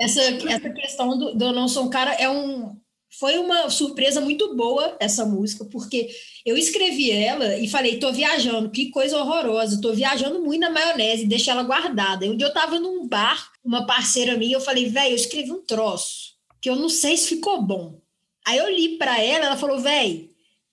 [0.00, 2.76] essa, essa questão do, do não sou um cara é um,
[3.10, 6.08] foi uma surpresa muito boa essa música, porque
[6.44, 11.26] eu escrevi ela e falei, tô viajando, que coisa horrorosa, tô viajando muito na maionese,
[11.26, 12.26] deixei ela guardada.
[12.26, 15.50] E um dia eu tava num bar, uma parceira minha, eu falei, velho, eu escrevi
[15.50, 18.00] um troço, que eu não sei se ficou bom.
[18.46, 20.28] Aí eu li para ela, ela falou, velho,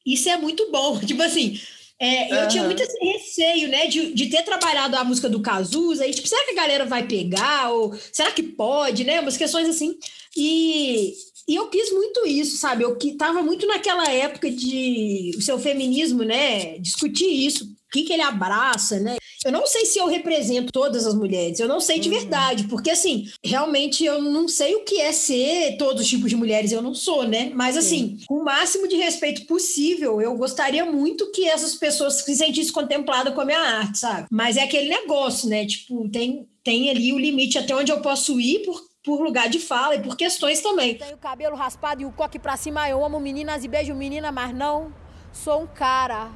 [0.05, 0.99] isso é muito bom.
[1.05, 1.59] Tipo assim,
[1.97, 2.47] é, eu uhum.
[2.49, 6.27] tinha muito esse receio, né, de, de ter trabalhado a música do Cazuza, e tipo,
[6.27, 7.69] será que a galera vai pegar?
[7.71, 9.21] Ou será que pode, né?
[9.21, 9.97] Umas questões assim.
[10.35, 11.13] E
[11.47, 12.83] E eu quis muito isso, sabe?
[12.83, 16.79] Eu que tava muito naquela época de o seu feminismo, né?
[16.79, 19.17] Discutir isso, o que, que ele abraça, né?
[19.45, 22.15] Eu não sei se eu represento todas as mulheres, eu não sei de Uhum.
[22.15, 26.35] verdade, porque assim, realmente eu não sei o que é ser todos os tipos de
[26.35, 27.51] mulheres, eu não sou, né?
[27.53, 32.35] Mas assim, com o máximo de respeito possível, eu gostaria muito que essas pessoas se
[32.35, 34.25] sentissem contempladas com a minha arte, sabe?
[34.31, 35.63] Mas é aquele negócio, né?
[35.63, 39.59] Tipo, tem, tem ali o limite até onde eu posso ir por, por lugar de
[39.59, 40.97] fala e por questões também.
[40.97, 42.89] Tenho o cabelo raspado e o coque pra cima.
[42.89, 44.91] Eu amo meninas e beijo menina, mas não
[45.31, 46.29] sou um cara.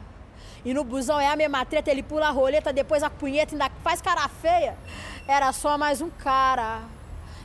[0.64, 3.72] E no busão é a mesma treta, ele pula a roleta, depois a punheta ainda
[3.84, 4.78] faz cara feia.
[5.28, 6.82] Era só mais um cara.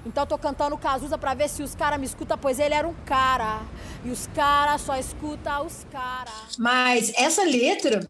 [0.04, 2.94] Então tô cantando Cazuza pra ver se os caras me escutam, pois ele era um
[3.06, 3.62] cara.
[4.04, 6.56] E os caras só escutam os caras.
[6.58, 8.06] Mas essa letra,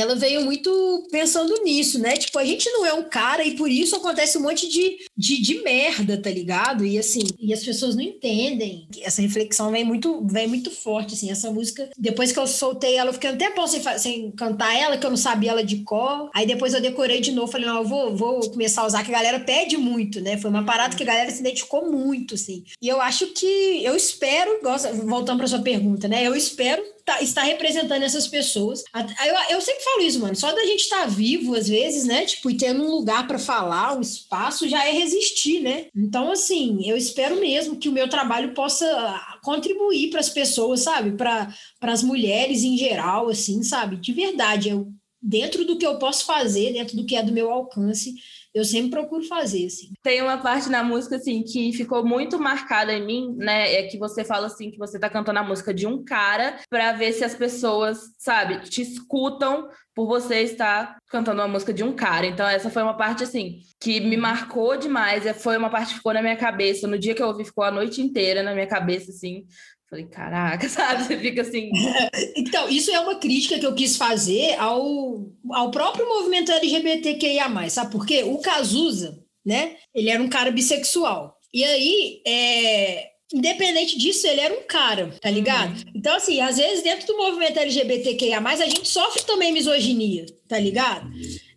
[0.00, 2.16] ela veio muito pensando nisso, né?
[2.16, 5.40] Tipo, a gente não é um cara e por isso acontece um monte de, de,
[5.40, 6.84] de merda, tá ligado?
[6.84, 8.88] E assim, e as pessoas não entendem.
[9.00, 11.30] Essa reflexão vem muito, vem muito forte, assim.
[11.30, 14.96] Essa música, depois que eu soltei ela, eu fiquei um tempão sem, sem cantar ela,
[14.96, 16.30] que eu não sabia ela de cor.
[16.34, 19.10] Aí depois eu decorei de novo, falei, não, eu vou, vou começar a usar, que
[19.10, 20.36] a galera pede muito, né?
[20.36, 22.64] Foi uma parada que a galera se identificou muito, assim.
[22.80, 24.60] E eu acho que, eu espero,
[25.04, 26.26] voltando pra sua pergunta, né?
[26.26, 28.82] Eu espero tá- estar representando essas pessoas.
[29.24, 30.34] Eu, eu sempre falo isso, mano.
[30.34, 32.26] Só da gente estar vivo, às vezes, né?
[32.26, 35.86] Tipo, e tendo um lugar para falar, um espaço, já é resistir, né?
[35.94, 40.80] Então, assim, eu espero mesmo que o meu trabalho possa ah, contribuir para as pessoas,
[40.80, 41.12] sabe?
[41.12, 41.48] Para
[41.82, 43.96] as mulheres em geral, assim, sabe?
[43.96, 44.70] De verdade.
[44.70, 44.92] Eu,
[45.22, 48.14] dentro do que eu posso fazer, dentro do que é do meu alcance,
[48.56, 49.90] eu sempre procuro fazer, assim.
[50.02, 53.74] Tem uma parte na música, assim, que ficou muito marcada em mim, né?
[53.74, 56.92] É que você fala, assim, que você tá cantando a música de um cara pra
[56.92, 61.92] ver se as pessoas, sabe, te escutam por você estar cantando uma música de um
[61.92, 62.26] cara.
[62.26, 65.26] Então, essa foi uma parte, assim, que me marcou demais.
[65.26, 66.86] É, Foi uma parte que ficou na minha cabeça.
[66.86, 69.44] No dia que eu ouvi, ficou a noite inteira na minha cabeça, assim.
[69.88, 71.04] Falei, caraca, sabe?
[71.04, 71.70] Você fica assim.
[72.36, 77.90] Então, isso é uma crítica que eu quis fazer ao, ao próprio movimento LGBTQIA+, sabe
[77.90, 78.22] por quê?
[78.24, 81.36] O Cazuza, né, ele era um cara bissexual.
[81.52, 85.74] E aí, é, independente disso, ele era um cara, tá ligado?
[85.94, 91.10] Então, assim, às vezes dentro do movimento LGBTQIA+, a gente sofre também misoginia, tá ligado?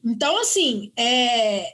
[0.04, 1.66] Então, assim, é,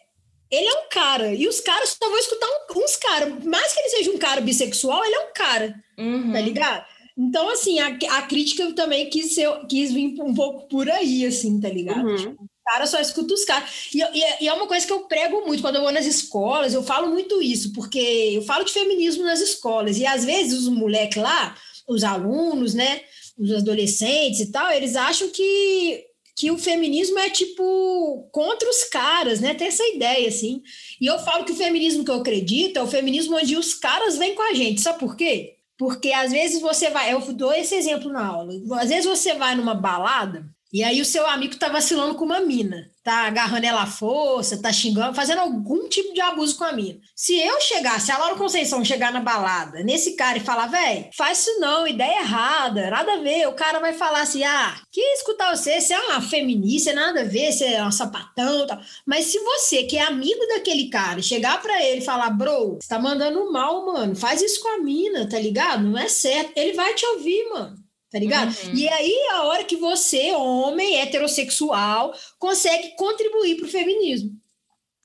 [0.52, 3.43] ele é um cara, e os caras só vão escutar um- uns caras.
[3.43, 6.32] Mais que ele seja um cara bissexual, ele é um cara, uhum.
[6.32, 6.86] tá ligado?
[7.18, 7.88] Então, assim, a,
[8.18, 12.06] a crítica também quis, ser, quis vir um pouco por aí, assim, tá ligado?
[12.06, 12.16] Uhum.
[12.18, 13.70] Tipo, o cara só escuta os caras.
[13.93, 16.74] E, e e é uma coisa que eu prego muito quando eu vou nas escolas,
[16.74, 18.00] eu falo muito isso, porque
[18.34, 21.56] eu falo de feminismo nas escolas, e às vezes os moleques lá,
[21.88, 23.02] os alunos, né,
[23.38, 26.04] os adolescentes e tal, eles acham que,
[26.36, 29.54] que o feminismo é tipo contra os caras, né?
[29.54, 30.62] Tem essa ideia, assim.
[31.00, 34.18] E eu falo que o feminismo que eu acredito é o feminismo onde os caras
[34.18, 34.82] vêm com a gente.
[34.82, 35.56] Sabe por quê?
[35.78, 38.54] Porque às vezes você vai, eu dou esse exemplo na aula.
[38.80, 42.42] Às vezes você vai numa balada e aí o seu amigo tá vacilando com uma
[42.42, 46.74] mina, tá agarrando ela à força, tá xingando, fazendo algum tipo de abuso com a
[46.74, 46.99] mina.
[47.16, 51.06] Se eu chegar, se a Laura Conceição chegar na balada nesse cara e falar, velho,
[51.16, 54.99] faz isso não, ideia errada, nada a ver, o cara vai falar assim, ah, que
[54.99, 58.82] escutar você, você é uma feminista, nada a ver, você é um sapatão tal.
[59.06, 62.88] Mas se você, que é amigo daquele cara, chegar pra ele e falar, bro, você
[62.88, 65.84] tá mandando mal, mano, faz isso com a mina, tá ligado?
[65.84, 66.53] Não é certo.
[66.56, 67.85] Ele vai te ouvir, mano.
[68.16, 68.55] Tá ligado?
[68.63, 68.76] Uhum.
[68.76, 74.32] E aí, a hora que você, homem, heterossexual, consegue contribuir pro feminismo.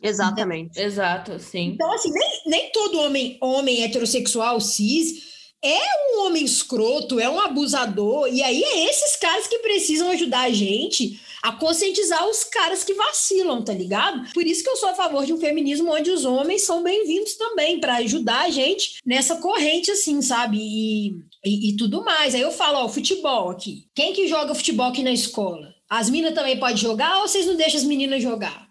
[0.00, 0.80] Exatamente.
[0.80, 1.72] Exato, sim.
[1.74, 5.80] Então, assim, nem, nem todo homem, homem heterossexual cis é
[6.14, 8.28] um homem escroto, é um abusador.
[8.28, 12.95] E aí é esses caras que precisam ajudar a gente a conscientizar os caras que
[12.95, 14.32] vacilam, tá ligado?
[14.32, 17.34] Por isso que eu sou a favor de um feminismo onde os homens são bem-vindos
[17.34, 20.59] também, para ajudar a gente nessa corrente, assim, sabe?
[20.59, 21.09] E,
[21.45, 22.34] e, e tudo mais.
[22.34, 23.86] Aí eu falo, ó, futebol aqui.
[23.95, 25.74] Quem que joga futebol aqui na escola?
[25.88, 28.68] As minas também podem jogar ou vocês não deixam as meninas jogar?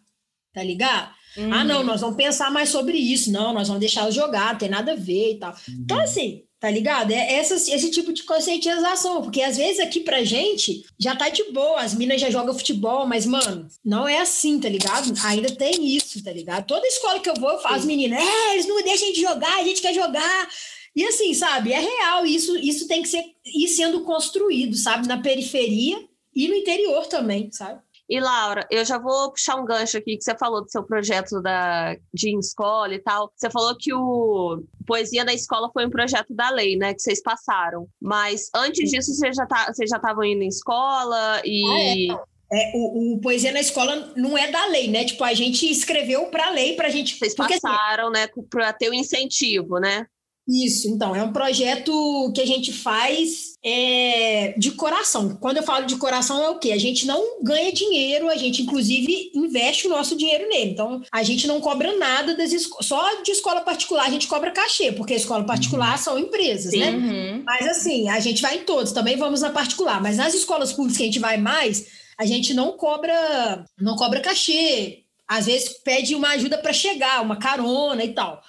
[0.53, 1.13] Tá ligado?
[1.51, 3.31] Ah, não, nós vamos pensar mais sobre isso.
[3.31, 5.55] Não, nós vamos deixar elas jogar, não tem nada a ver e tal.
[5.69, 7.11] Então, assim, tá ligado?
[7.11, 11.43] É essa, esse tipo de conscientização, porque às vezes aqui pra gente já tá de
[11.51, 15.13] boa, as minas já jogam futebol, mas, mano, não é assim, tá ligado?
[15.23, 16.67] Ainda tem isso, tá ligado?
[16.67, 19.21] Toda escola que eu vou, eu falo, as meninas, é, eles não deixam a gente
[19.21, 20.49] jogar, a gente quer jogar.
[20.95, 25.21] E assim, sabe, é real, isso, isso tem que ser ir sendo construído, sabe, na
[25.21, 26.03] periferia
[26.35, 27.81] e no interior também, sabe?
[28.09, 31.39] E Laura, eu já vou puxar um gancho aqui que você falou do seu projeto
[31.39, 33.31] da, de escola e tal.
[33.35, 36.95] Você falou que o Poesia na Escola foi um projeto da lei, né?
[36.95, 37.87] Que vocês passaram.
[38.01, 42.11] Mas antes disso, vocês já tá, vocês já estavam indo em escola e.
[42.51, 45.05] É, o, o Poesia na Escola não é da lei, né?
[45.05, 47.15] Tipo, a gente escreveu pra lei pra gente.
[47.15, 50.07] Vocês porque, assim, passaram, né, para ter o incentivo, né?
[50.47, 55.35] Isso, então, é um projeto que a gente faz é, de coração.
[55.35, 56.71] Quando eu falo de coração, é o quê?
[56.71, 60.71] A gente não ganha dinheiro, a gente, inclusive, investe o nosso dinheiro nele.
[60.71, 62.85] Então, a gente não cobra nada das escolas.
[62.85, 66.03] Só de escola particular a gente cobra cachê, porque escola particular uhum.
[66.03, 66.79] são empresas, Sim.
[66.79, 66.91] né?
[66.91, 67.43] Uhum.
[67.45, 70.01] Mas, assim, a gente vai em todos, também vamos na particular.
[70.01, 71.87] Mas nas escolas públicas que a gente vai mais,
[72.17, 75.03] a gente não cobra, não cobra cachê.
[75.27, 78.41] Às vezes pede uma ajuda para chegar, uma carona e tal.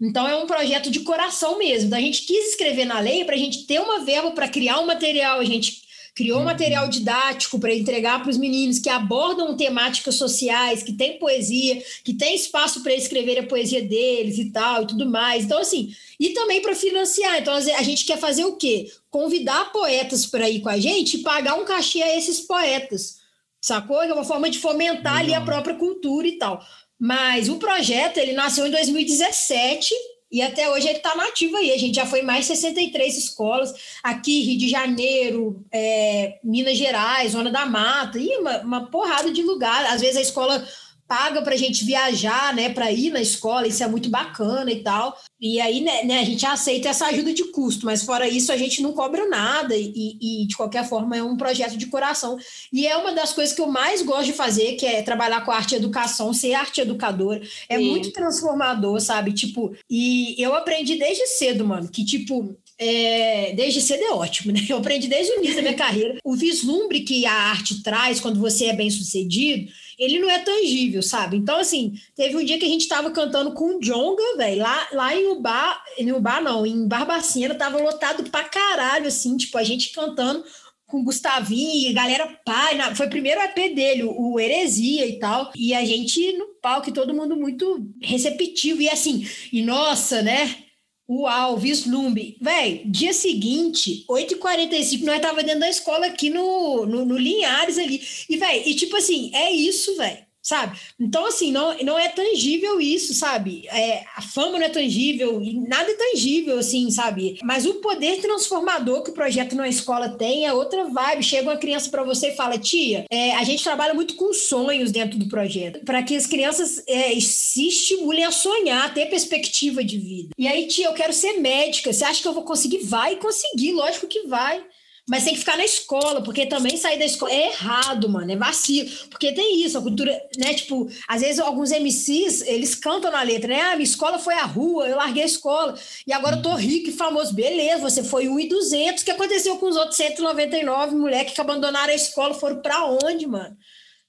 [0.00, 1.88] Então, é um projeto de coração mesmo.
[1.88, 4.78] Então, a gente quis escrever na lei para a gente ter uma verba para criar
[4.78, 5.40] um material.
[5.40, 5.82] A gente
[6.14, 11.18] criou um material didático para entregar para os meninos que abordam temáticas sociais, que tem
[11.18, 15.44] poesia, que tem espaço para escrever a poesia deles e tal, e tudo mais.
[15.44, 17.38] Então, assim, e também para financiar.
[17.38, 18.90] Então, a gente quer fazer o quê?
[19.10, 23.18] Convidar poetas para ir com a gente e pagar um cachê a esses poetas.
[23.60, 24.02] Sacou?
[24.02, 26.60] É uma forma de fomentar ali a própria cultura e tal.
[26.98, 29.94] Mas o projeto, ele nasceu em 2017
[30.30, 31.72] e até hoje ele está nativo aí.
[31.72, 33.72] A gente já foi mais 63 escolas,
[34.02, 39.42] aqui Rio de Janeiro, é, Minas Gerais, Zona da Mata, e uma, uma porrada de
[39.42, 39.86] lugar.
[39.86, 40.66] Às vezes a escola
[41.08, 44.82] paga para a gente viajar, né, para ir na escola, isso é muito bacana e
[44.82, 45.18] tal.
[45.40, 48.56] E aí, né, né, a gente aceita essa ajuda de custo, mas fora isso, a
[48.56, 52.36] gente não cobra nada e, e, de qualquer forma é um projeto de coração.
[52.70, 55.50] E é uma das coisas que eu mais gosto de fazer, que é trabalhar com
[55.50, 57.40] arte e educação, ser arte educadora.
[57.68, 57.88] É Sim.
[57.88, 59.32] muito transformador, sabe?
[59.32, 64.60] Tipo, e eu aprendi desde cedo, mano, que tipo, é, desde cedo é ótimo, né?
[64.68, 66.18] Eu aprendi desde o início da minha carreira.
[66.22, 71.02] O vislumbre que a arte traz quando você é bem sucedido ele não é tangível,
[71.02, 71.36] sabe?
[71.36, 74.88] Então, assim, teve um dia que a gente tava cantando com o Jonga, velho, lá,
[74.92, 79.64] lá em Ubá, em Ubá não, em Barbacena, tava lotado pra caralho, assim, tipo, a
[79.64, 80.44] gente cantando
[80.86, 85.52] com o Gustavinho, e galera pai, foi o primeiro EP dele, o, Heresia e tal,
[85.54, 90.67] e a gente no palco, todo mundo muito receptivo, e assim, e nossa, né?
[91.08, 92.36] Uau, vislumbre.
[92.40, 98.02] Véi, dia seguinte, 8h45, nós tava dentro da escola aqui no, no, no Linhares ali.
[98.28, 100.78] E, véi, e tipo assim, é isso, véi sabe?
[100.98, 103.68] Então, assim, não, não é tangível isso, sabe?
[103.68, 107.38] É, a fama não é tangível, e nada é tangível, assim, sabe?
[107.42, 111.22] Mas o poder transformador que o projeto na escola tem é outra vibe.
[111.22, 114.90] Chega uma criança para você e fala, tia, é, a gente trabalha muito com sonhos
[114.90, 119.84] dentro do projeto, para que as crianças é, se estimulem a sonhar, a ter perspectiva
[119.84, 120.30] de vida.
[120.38, 122.78] E aí, tia, eu quero ser médica, você acha que eu vou conseguir?
[122.78, 124.64] Vai conseguir, lógico que vai
[125.08, 128.36] mas tem que ficar na escola, porque também sair da escola é errado, mano, é
[128.36, 128.90] vacilo.
[129.08, 130.52] Porque tem isso, a cultura, né?
[130.52, 133.60] Tipo, às vezes alguns MCs, eles cantam na letra, né?
[133.62, 135.74] Ah, minha escola foi a rua, eu larguei a escola,
[136.06, 137.32] e agora eu tô rico e famoso.
[137.32, 139.00] Beleza, você foi 1 e 200.
[139.00, 142.34] O que aconteceu com os outros 199 moleques que abandonaram a escola?
[142.34, 143.56] Foram para onde, mano?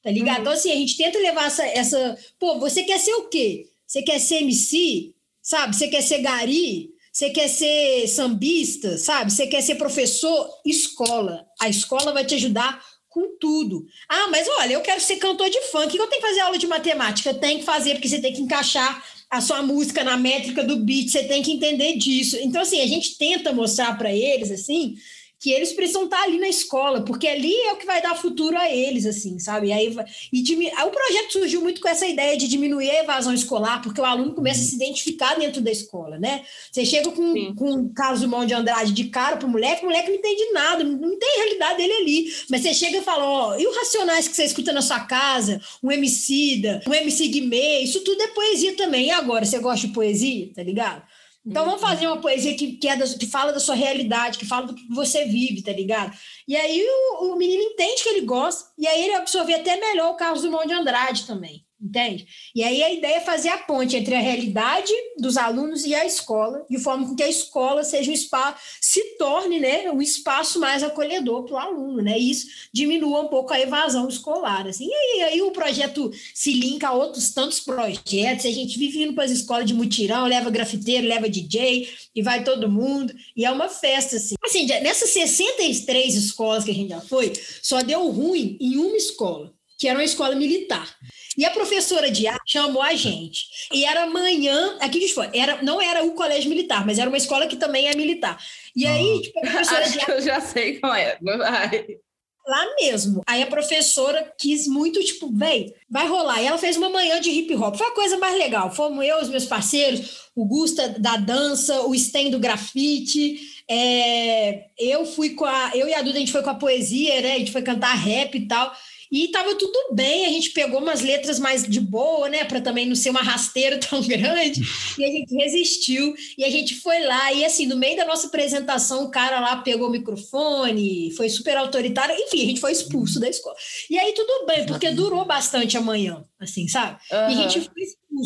[0.04, 0.36] Tá ligado?
[0.36, 0.42] Uhum.
[0.42, 2.18] Então, assim, a gente tenta levar essa, essa.
[2.38, 3.70] Pô, você quer ser o quê?
[3.88, 5.14] Você quer ser MC?
[5.42, 5.76] Sabe?
[5.76, 6.92] Você quer ser gari?
[7.12, 9.32] Você quer ser sambista, sabe?
[9.32, 10.50] Você quer ser professor?
[10.66, 11.46] Escola.
[11.60, 13.86] A escola vai te ajudar com tudo.
[14.08, 15.98] Ah, mas olha, eu quero ser cantor de funk.
[15.98, 17.34] Eu tenho que fazer aula de matemática?
[17.34, 21.10] Tem que fazer, porque você tem que encaixar a sua música na métrica do beat,
[21.10, 22.38] você tem que entender disso.
[22.42, 24.96] Então, assim, a gente tenta mostrar para eles, assim,
[25.40, 28.58] que eles precisam estar ali na escola, porque ali é o que vai dar futuro
[28.58, 29.68] a eles, assim, sabe?
[29.68, 29.96] E aí,
[30.34, 30.42] e
[30.84, 34.34] o projeto surgiu muito com essa ideia de diminuir a evasão escolar, porque o aluno
[34.34, 36.44] começa a se identificar dentro da escola, né?
[36.70, 40.10] Você chega com, com o Carlos Dumont de Andrade de cara pro moleque, o moleque
[40.10, 42.34] não entende nada, não tem a realidade dele ali.
[42.50, 45.62] Mas você chega e fala, ó, e os Racionais que você escuta na sua casa,
[45.82, 49.08] um Emicida, um MC Guimê, isso tudo é poesia também.
[49.08, 51.02] E agora, você gosta de poesia, tá ligado?
[51.46, 54.46] Então vamos fazer uma poesia que, que, é da, que fala da sua realidade, que
[54.46, 56.16] fala do que você vive, tá ligado?
[56.48, 60.12] E aí o, o menino entende que ele gosta, e aí ele absorve até melhor
[60.12, 62.28] o Carlos Dumont de Andrade também entende?
[62.54, 66.06] E aí a ideia é fazer a ponte entre a realidade dos alunos e a
[66.06, 70.84] escola, de forma que a escola seja um espaço, se torne né, um espaço mais
[70.84, 72.20] acolhedor para o aluno, né?
[72.20, 74.68] E isso diminua um pouco a evasão escolar.
[74.68, 74.88] Assim.
[74.88, 79.14] E aí, aí o projeto se linka a outros tantos projetos, a gente vive indo
[79.14, 83.52] para as escolas de mutirão, leva grafiteiro, leva DJ, e vai todo mundo, e é
[83.52, 84.36] uma festa, assim.
[84.44, 89.54] Assim, nessas 63 escolas que a gente já foi, só deu ruim em uma escola,
[89.78, 90.98] que era uma escola militar.
[91.38, 93.46] E a professora de arte chamou a gente.
[93.72, 97.18] E era amanhã, aqui de fora, era, não era o colégio militar, mas era uma
[97.18, 98.38] escola que também é militar.
[98.76, 100.12] E aí, tipo, a professora Acho de arte.
[100.12, 101.18] eu já sei como é.
[101.22, 102.00] Vai.
[102.48, 103.22] Lá mesmo.
[103.28, 106.42] Aí a professora quis muito, tipo, véi, vai rolar.
[106.42, 107.76] E ela fez uma manhã de hip hop.
[107.76, 108.74] Foi a coisa mais legal.
[108.74, 113.40] Fomos eu, os meus parceiros, o Gusta da dança, o Sten do grafite.
[113.70, 115.72] É, eu fui com a.
[115.76, 117.36] Eu e a Duda, a gente foi com a poesia, né?
[117.36, 118.76] A gente foi cantar rap e tal.
[119.12, 122.86] E tava tudo bem, a gente pegou umas letras mais de boa, né, para também
[122.86, 124.62] não ser uma rasteira tão grande,
[124.98, 128.28] e a gente resistiu, e a gente foi lá, e assim, no meio da nossa
[128.28, 133.20] apresentação, o cara lá pegou o microfone, foi super autoritário, enfim, a gente foi expulso
[133.20, 133.56] da escola.
[133.90, 137.00] E aí tudo bem, porque durou bastante amanhã, assim, sabe?
[137.12, 137.30] Uhum.
[137.30, 137.84] E a gente foi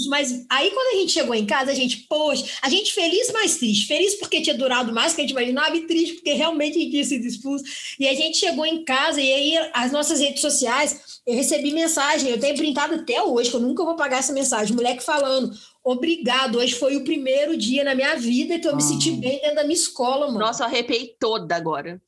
[0.08, 3.58] mas aí quando a gente chegou em casa, a gente, poxa, a gente feliz, mas
[3.58, 3.88] triste.
[3.88, 6.91] Feliz porque tinha durado mais que a gente imaginava, e triste porque realmente a gente
[6.91, 7.64] tinha sido expulso.
[8.00, 12.30] E a gente chegou em casa, e aí as nossas redes sociais, eu recebi mensagem,
[12.30, 15.52] eu tenho printado até hoje, que eu nunca vou pagar essa mensagem, moleque falando,
[15.84, 19.18] obrigado, hoje foi o primeiro dia na minha vida que eu me senti ah.
[19.18, 20.39] bem dentro da minha escola, mano.
[20.39, 22.02] Nossa, eu arrepiei toda agora.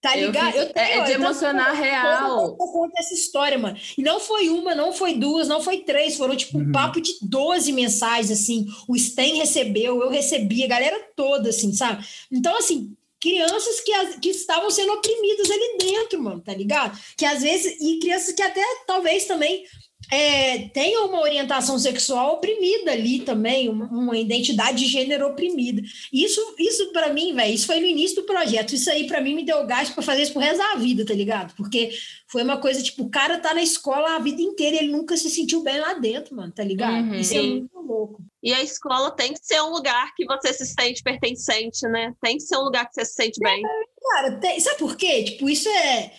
[0.00, 0.54] Tá ligado?
[0.54, 2.56] Eu, eu tenho, é, é de emocionar real.
[2.60, 3.76] Eu conto essa história, mano.
[3.96, 6.16] E não foi uma, não foi duas, não foi três.
[6.16, 6.72] Foram, tipo, um uhum.
[6.72, 8.66] papo de 12 mensagens, assim.
[8.88, 12.06] O Sten recebeu, eu recebi, a galera toda, assim, sabe?
[12.30, 16.96] Então, assim, crianças que, que estavam sendo oprimidas ali dentro, mano, tá ligado?
[17.16, 19.64] Que às vezes, e crianças que até talvez também
[20.10, 25.82] é, tem uma orientação sexual oprimida ali também, uma, uma identidade de gênero oprimida.
[26.12, 28.74] Isso, isso para mim, velho, isso foi no início do projeto.
[28.74, 31.14] Isso aí para mim me deu gás para fazer isso pro resto da vida, tá
[31.14, 31.54] ligado?
[31.56, 31.90] Porque
[32.28, 35.16] foi uma coisa tipo, o cara tá na escola a vida inteira e ele nunca
[35.16, 37.08] se sentiu bem lá dentro, mano, tá ligado?
[37.08, 38.22] Uhum, isso é muito louco.
[38.42, 42.14] E a escola tem que ser um lugar que você se sente pertencente, né?
[42.22, 43.60] Tem que ser um lugar que você se sente bem.
[43.64, 45.24] É, cara, tem, sabe por quê?
[45.24, 46.12] Tipo, isso é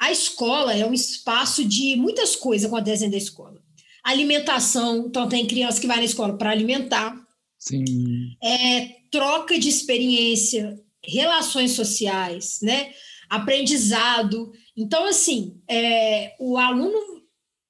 [0.00, 3.62] a escola é um espaço de muitas coisas acontecem da escola.
[4.02, 7.16] Alimentação, então tem criança que vai na escola para alimentar.
[7.58, 8.36] Sim.
[8.42, 12.92] É, troca de experiência, relações sociais, né?
[13.30, 14.52] Aprendizado.
[14.76, 17.14] Então, assim, é, o aluno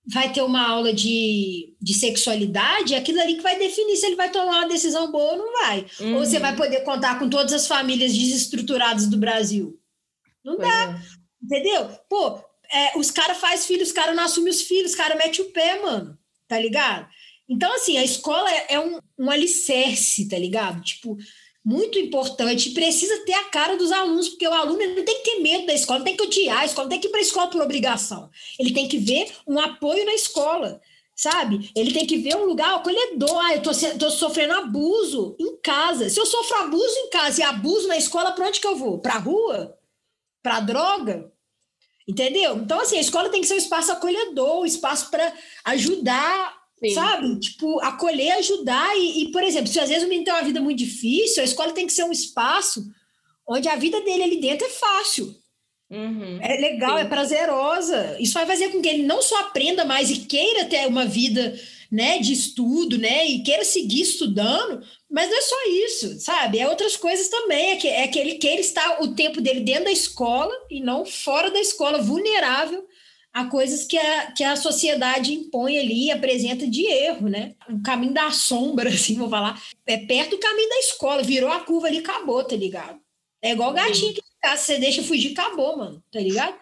[0.06, 4.16] vai ter uma aula de, de sexualidade, é aquilo ali que vai definir se ele
[4.16, 5.86] vai tomar uma decisão boa ou não vai.
[6.00, 6.16] Uhum.
[6.16, 9.78] Ou você vai poder contar com todas as famílias desestruturadas do Brasil.
[10.44, 10.90] Não pois dá.
[10.90, 11.23] É.
[11.44, 11.88] Entendeu?
[12.08, 12.38] Pô,
[12.72, 15.52] é, os caras fazem filhos, os caras não assumem os filhos, os caras metem o
[15.52, 16.18] pé, mano.
[16.48, 17.08] Tá ligado?
[17.48, 20.82] Então, assim, a escola é, é um, um alicerce, tá ligado?
[20.82, 21.16] Tipo,
[21.64, 22.70] muito importante.
[22.70, 25.74] Precisa ter a cara dos alunos, porque o aluno não tem que ter medo da
[25.74, 27.60] escola, não tem que odiar a escola, não tem que ir para a escola por
[27.60, 28.30] obrigação.
[28.58, 30.80] Ele tem que ver um apoio na escola,
[31.14, 31.70] sabe?
[31.74, 33.38] Ele tem que ver um lugar acolhedor.
[33.44, 36.08] Ah, eu tô, tô sofrendo abuso em casa.
[36.08, 38.98] Se eu sofro abuso em casa e abuso na escola, para onde que eu vou?
[38.98, 39.78] Para rua?
[40.42, 41.33] Para droga?
[42.06, 42.56] Entendeu?
[42.58, 45.32] Então, assim, a escola tem que ser um espaço acolhedor, um espaço para
[45.64, 46.94] ajudar, Sim.
[46.94, 47.40] sabe?
[47.40, 48.94] Tipo, acolher, ajudar.
[48.96, 51.46] E, e, por exemplo, se às vezes o menino tem uma vida muito difícil, a
[51.46, 52.84] escola tem que ser um espaço
[53.48, 55.34] onde a vida dele ali dentro é fácil.
[55.90, 56.38] Uhum.
[56.42, 57.04] É legal, Sim.
[57.04, 58.16] é prazerosa.
[58.18, 61.58] Isso vai fazer com que ele não só aprenda mais e queira ter uma vida
[61.94, 66.58] né, de estudo, né, e queira seguir estudando, mas não é só isso, sabe?
[66.58, 67.70] É outras coisas também.
[67.70, 71.06] É que, é que ele queira estar o tempo dele dentro da escola e não
[71.06, 72.84] fora da escola, vulnerável
[73.32, 77.54] a coisas que a, que a sociedade impõe ali e apresenta de erro, né?
[77.68, 81.60] O caminho da sombra, assim, vou falar, é perto do caminho da escola, virou a
[81.60, 82.98] curva ali, acabou, tá ligado?
[83.40, 84.22] É igual gatinho que
[84.56, 86.56] você deixa fugir, acabou, mano, tá ligado?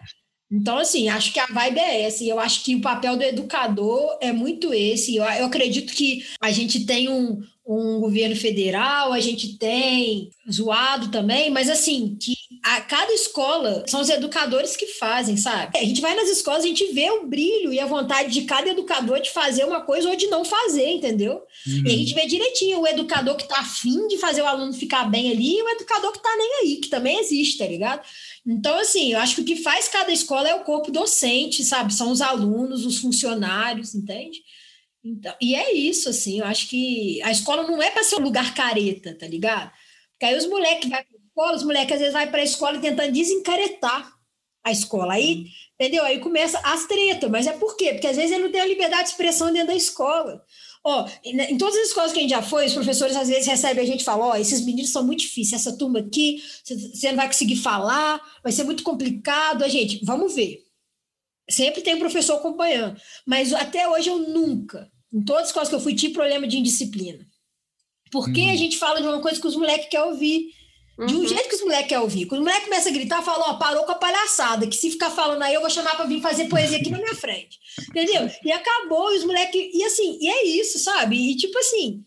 [0.53, 2.23] Então, assim, acho que a vibe é essa.
[2.23, 5.15] E eu acho que o papel do educador é muito esse.
[5.15, 11.09] Eu, eu acredito que a gente tem um, um governo federal, a gente tem zoado
[11.09, 15.77] também, mas assim, que a cada escola são os educadores que fazem, sabe?
[15.77, 18.69] A gente vai nas escolas, a gente vê o brilho e a vontade de cada
[18.69, 21.41] educador de fazer uma coisa ou de não fazer, entendeu?
[21.65, 21.83] Uhum.
[21.85, 25.09] E a gente vê direitinho o educador que tá afim de fazer o aluno ficar
[25.09, 28.01] bem ali e o educador que tá nem aí, que também existe, tá ligado?
[28.45, 31.93] Então, assim, eu acho que o que faz cada escola é o corpo docente, sabe?
[31.93, 34.41] São os alunos, os funcionários, entende?
[35.03, 38.23] Então, e é isso, assim, eu acho que a escola não é para ser um
[38.23, 39.71] lugar careta, tá ligado?
[40.11, 42.43] Porque aí os moleques vão para a escola, os moleques às vezes vai para a
[42.45, 44.13] escola tentando desencaretar
[44.63, 45.13] a escola.
[45.13, 45.45] Aí,
[45.79, 46.03] entendeu?
[46.03, 47.93] Aí começa as tretas, mas é por quê?
[47.93, 50.43] Porque às vezes ele não tem a liberdade de expressão dentro da escola.
[50.85, 53.83] Ó, em todas as escolas que a gente já foi, os professores às vezes recebem
[53.83, 57.17] a gente e falam: Ó, esses meninos são muito difíceis, essa turma aqui, você não
[57.17, 59.63] vai conseguir falar, vai ser muito complicado.
[59.63, 60.61] A gente, vamos ver.
[61.49, 62.99] Sempre tem um professor acompanhando.
[63.25, 66.57] Mas até hoje eu nunca, em todas as escolas que eu fui, tive problema de
[66.57, 67.25] indisciplina.
[68.11, 68.51] Porque hum.
[68.51, 70.49] a gente fala de uma coisa que os moleques querem ouvir.
[71.07, 71.27] De um uhum.
[71.27, 72.27] jeito que os moleques querem ouvir.
[72.27, 75.09] Quando os moleques começam a gritar, falam, ó, parou com a palhaçada, que se ficar
[75.09, 77.57] falando aí, eu vou chamar para vir fazer poesia aqui na minha frente.
[77.89, 78.29] Entendeu?
[78.43, 79.69] E acabou, e os moleques.
[79.73, 81.15] E assim, e é isso, sabe?
[81.15, 82.03] E tipo assim,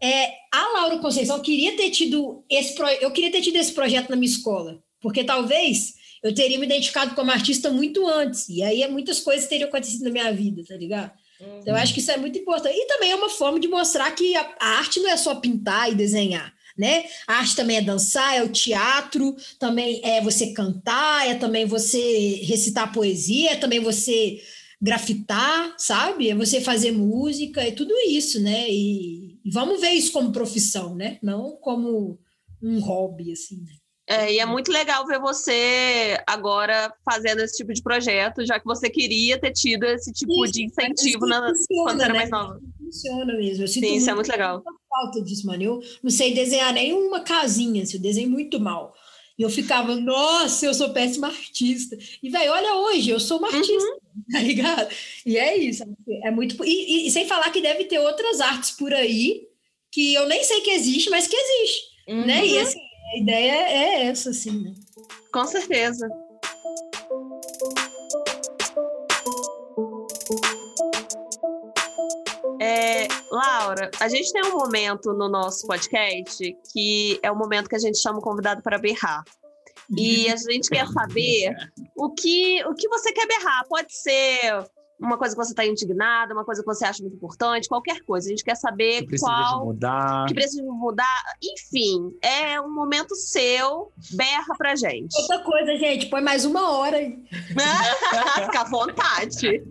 [0.00, 2.86] é, a Laura Conceição queria ter tido esse pro...
[2.88, 7.14] eu queria ter tido esse projeto na minha escola, porque talvez eu teria me identificado
[7.14, 11.12] como artista muito antes, e aí muitas coisas teriam acontecido na minha vida, tá ligado?
[11.40, 11.60] Uhum.
[11.60, 12.76] Então, eu acho que isso é muito importante.
[12.76, 15.90] E também é uma forma de mostrar que a, a arte não é só pintar
[15.90, 17.04] e desenhar né?
[17.26, 22.42] A arte também é dançar, é o teatro, também é você cantar, é também você
[22.44, 24.40] recitar poesia, é também você
[24.80, 26.30] grafitar, sabe?
[26.30, 28.68] É você fazer música, é tudo isso, né?
[28.70, 31.18] E, e vamos ver isso como profissão, né?
[31.22, 32.18] Não como
[32.62, 33.56] um hobby, assim.
[33.62, 33.72] né?
[34.08, 38.64] É, e é muito legal ver você agora fazendo esse tipo de projeto, já que
[38.64, 42.18] você queria ter tido esse tipo Isso, de incentivo na, funciona, quando você era né?
[42.20, 42.60] mais nova.
[42.78, 43.64] Funciona mesmo.
[43.64, 44.62] Eu sinto Sim, isso é muito muito legal.
[44.88, 45.62] falta disso, mano.
[45.62, 48.94] Eu não sei desenhar nenhuma casinha, assim, eu desenho muito mal.
[49.38, 51.96] E eu ficava, nossa, eu sou péssima artista.
[52.22, 53.56] E, velho, olha hoje, eu sou uma Uhum.
[53.56, 53.96] artista,
[54.32, 54.94] tá ligado?
[55.26, 55.84] E é isso.
[56.24, 56.64] É muito.
[56.64, 59.46] E, e- e sem falar que deve ter outras artes por aí
[59.92, 61.82] que eu nem sei que existe, mas que existe.
[62.08, 62.38] Né?
[62.40, 62.46] Uhum.
[62.46, 62.80] E assim,
[63.14, 64.74] a ideia é essa, assim, né?
[65.32, 66.08] Com certeza.
[72.60, 77.76] É, Laura, a gente tem um momento no nosso podcast que é o momento que
[77.76, 79.24] a gente chama o convidado para berrar.
[79.96, 81.54] E a gente quer saber
[81.96, 83.64] o que, o que você quer berrar.
[83.68, 84.66] Pode ser
[84.98, 88.26] uma coisa que você está indignada, uma coisa que você acha muito importante, qualquer coisa.
[88.26, 90.26] A gente quer saber Que precisa qual de mudar.
[90.26, 91.22] que precisa mudar.
[91.42, 95.14] Enfim, é um momento seu, berra pra gente.
[95.20, 97.16] Outra coisa, gente, põe mais uma hora aí.
[98.44, 99.62] Fica à vontade.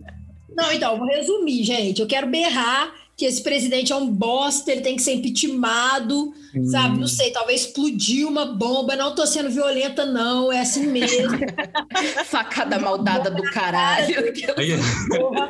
[0.56, 2.00] Não, então, vou resumir, gente.
[2.00, 6.34] Eu quero berrar que esse presidente é um bosta, ele tem que ser impeachmentado,
[6.70, 6.98] sabe?
[7.00, 8.94] Não sei, talvez explodir uma bomba.
[8.94, 11.38] Não tô sendo violenta, não, é assim mesmo.
[12.26, 14.14] Facada maldada do caralho.
[15.08, 15.48] Porra.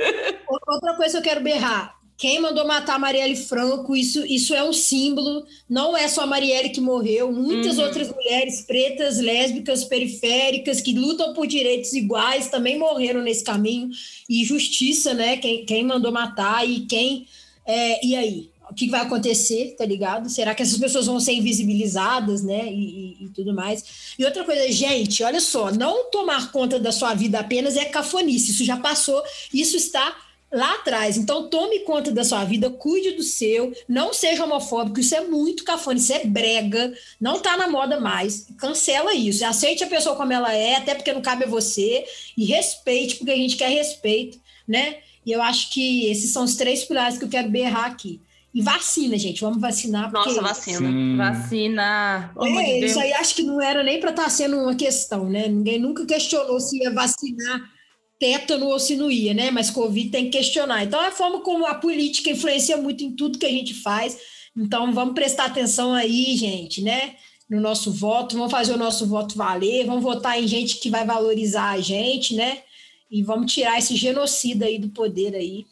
[0.69, 1.97] Outra coisa que eu quero berrar.
[2.19, 5.45] Quem mandou matar a Marielle Franco, isso, isso é um símbolo.
[5.69, 7.85] Não é só a Marielle que morreu, muitas Uhum.
[7.85, 13.91] outras mulheres pretas, lésbicas, periféricas, que lutam por direitos iguais, também morreram nesse caminho.
[14.31, 15.37] E justiça, né?
[15.37, 17.27] Quem, quem mandou matar e quem.
[17.67, 18.51] É, e aí?
[18.69, 20.29] O que vai acontecer, tá ligado?
[20.29, 22.67] Será que essas pessoas vão ser invisibilizadas, né?
[22.67, 23.85] E, e- e tudo mais.
[24.19, 28.51] E outra coisa, gente, olha só, não tomar conta da sua vida apenas é cafonice.
[28.51, 29.23] Isso já passou,
[29.55, 30.17] isso está
[30.53, 31.17] lá atrás.
[31.17, 35.63] Então, tome conta da sua vida, cuide do seu, não seja homofóbico, isso é muito
[35.65, 38.49] cafone, isso é brega, não tá na moda mais.
[38.59, 42.05] Cancela isso, aceite a pessoa como ela é, até porque não cabe a você,
[42.37, 44.97] e respeite, porque a gente quer respeito, né?
[45.27, 48.21] E eu acho que esses são os três pilares que eu quero berrar aqui.
[48.55, 50.11] E vacina, gente, vamos vacinar.
[50.11, 50.31] Porque...
[50.31, 50.89] Nossa, vacina.
[50.89, 51.17] Sim.
[51.17, 52.33] Vacina.
[52.41, 55.47] É, isso aí acho que não era nem para estar sendo uma questão, né?
[55.47, 57.71] Ninguém nunca questionou se ia vacinar
[58.19, 59.51] tétano ou se não ia, né?
[59.51, 60.85] Mas Covid tem que questionar.
[60.85, 64.17] Então, é a forma como a política influencia muito em tudo que a gente faz.
[64.57, 67.15] Então, vamos prestar atenção aí, gente, né?
[67.51, 71.05] No nosso voto, vamos fazer o nosso voto valer, vamos votar em gente que vai
[71.05, 72.63] valorizar a gente, né?
[73.11, 75.67] E vamos tirar esse genocida aí do poder aí.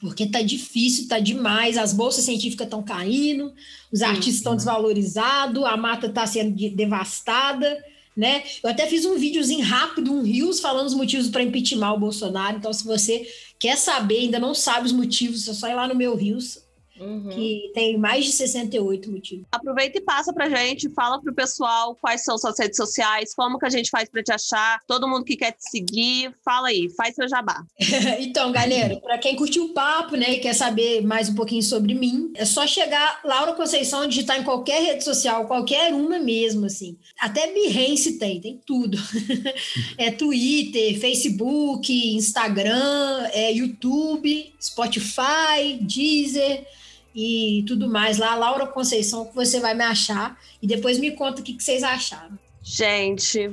[0.00, 3.52] Porque tá difícil, tá demais, as bolsas científicas estão caindo,
[3.92, 7.84] os artistas estão desvalorizados, a mata está sendo de- devastada,
[8.16, 8.42] né?
[8.62, 12.56] Eu até fiz um videozinho rápido, um Rios, falando os motivos para impeachment o Bolsonaro.
[12.56, 13.26] Então, se você
[13.58, 16.58] quer saber, ainda não sabe os motivos, é só ir lá no meu Rios,
[17.00, 17.30] Uhum.
[17.30, 19.46] que tem mais de 68 motivos.
[19.50, 23.64] Aproveita e passa pra gente, fala pro pessoal quais são suas redes sociais, como que
[23.64, 27.14] a gente faz pra te achar, todo mundo que quer te seguir, fala aí, faz
[27.14, 27.62] seu jabá.
[28.20, 31.94] então, galera, para quem curtiu o papo, né, e quer saber mais um pouquinho sobre
[31.94, 36.98] mim, é só chegar Laura Conceição, digitar em qualquer rede social, qualquer uma mesmo, assim.
[37.18, 38.98] Até Behance tem, tem tudo.
[39.96, 46.66] é Twitter, Facebook, Instagram, é YouTube, Spotify, Deezer
[47.14, 51.40] e tudo mais lá, Laura Conceição, que você vai me achar e depois me conta
[51.40, 52.38] o que, que vocês acharam.
[52.62, 53.50] Gente,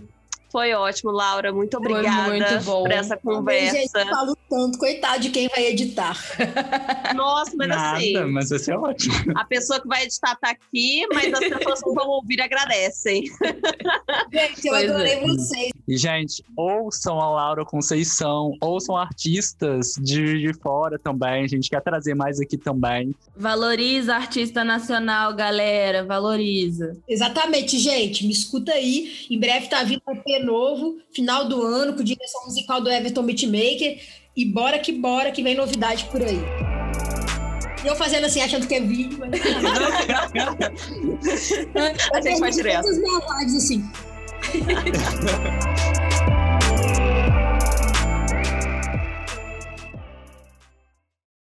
[0.51, 1.51] foi ótimo, Laura.
[1.53, 2.83] Muito Foi obrigada muito bom.
[2.83, 3.99] por essa Gente, conversa.
[3.99, 6.17] eu falo tanto, coitado de quem vai editar.
[7.15, 9.13] Nossa, mas Nada, assim, mas vai ser ótimo.
[9.35, 13.23] a pessoa que vai editar tá aqui, mas as pessoas que vão ouvir agradecem.
[14.31, 14.89] Gente, eu Pois é.
[14.93, 15.71] adorei vocês.
[15.87, 21.45] E, gente, ouçam a Laura Conceição, ouçam artistas de, de fora também.
[21.45, 23.15] A gente quer trazer mais aqui também.
[23.35, 26.03] Valoriza artista nacional, galera.
[26.03, 26.97] Valoriza.
[27.07, 28.25] Exatamente, gente.
[28.25, 29.27] Me escuta aí.
[29.29, 33.23] Em breve tá vindo um EP novo, final do ano, com direção musical do Everton
[33.23, 33.99] Beatmaker.
[34.35, 36.39] E bora que bora, que vem novidade por aí.
[37.83, 39.31] E eu fazendo assim, achando que é vídeo, mas.
[42.13, 42.87] A gente vai direto.
[42.87, 43.83] As minhas lives assim.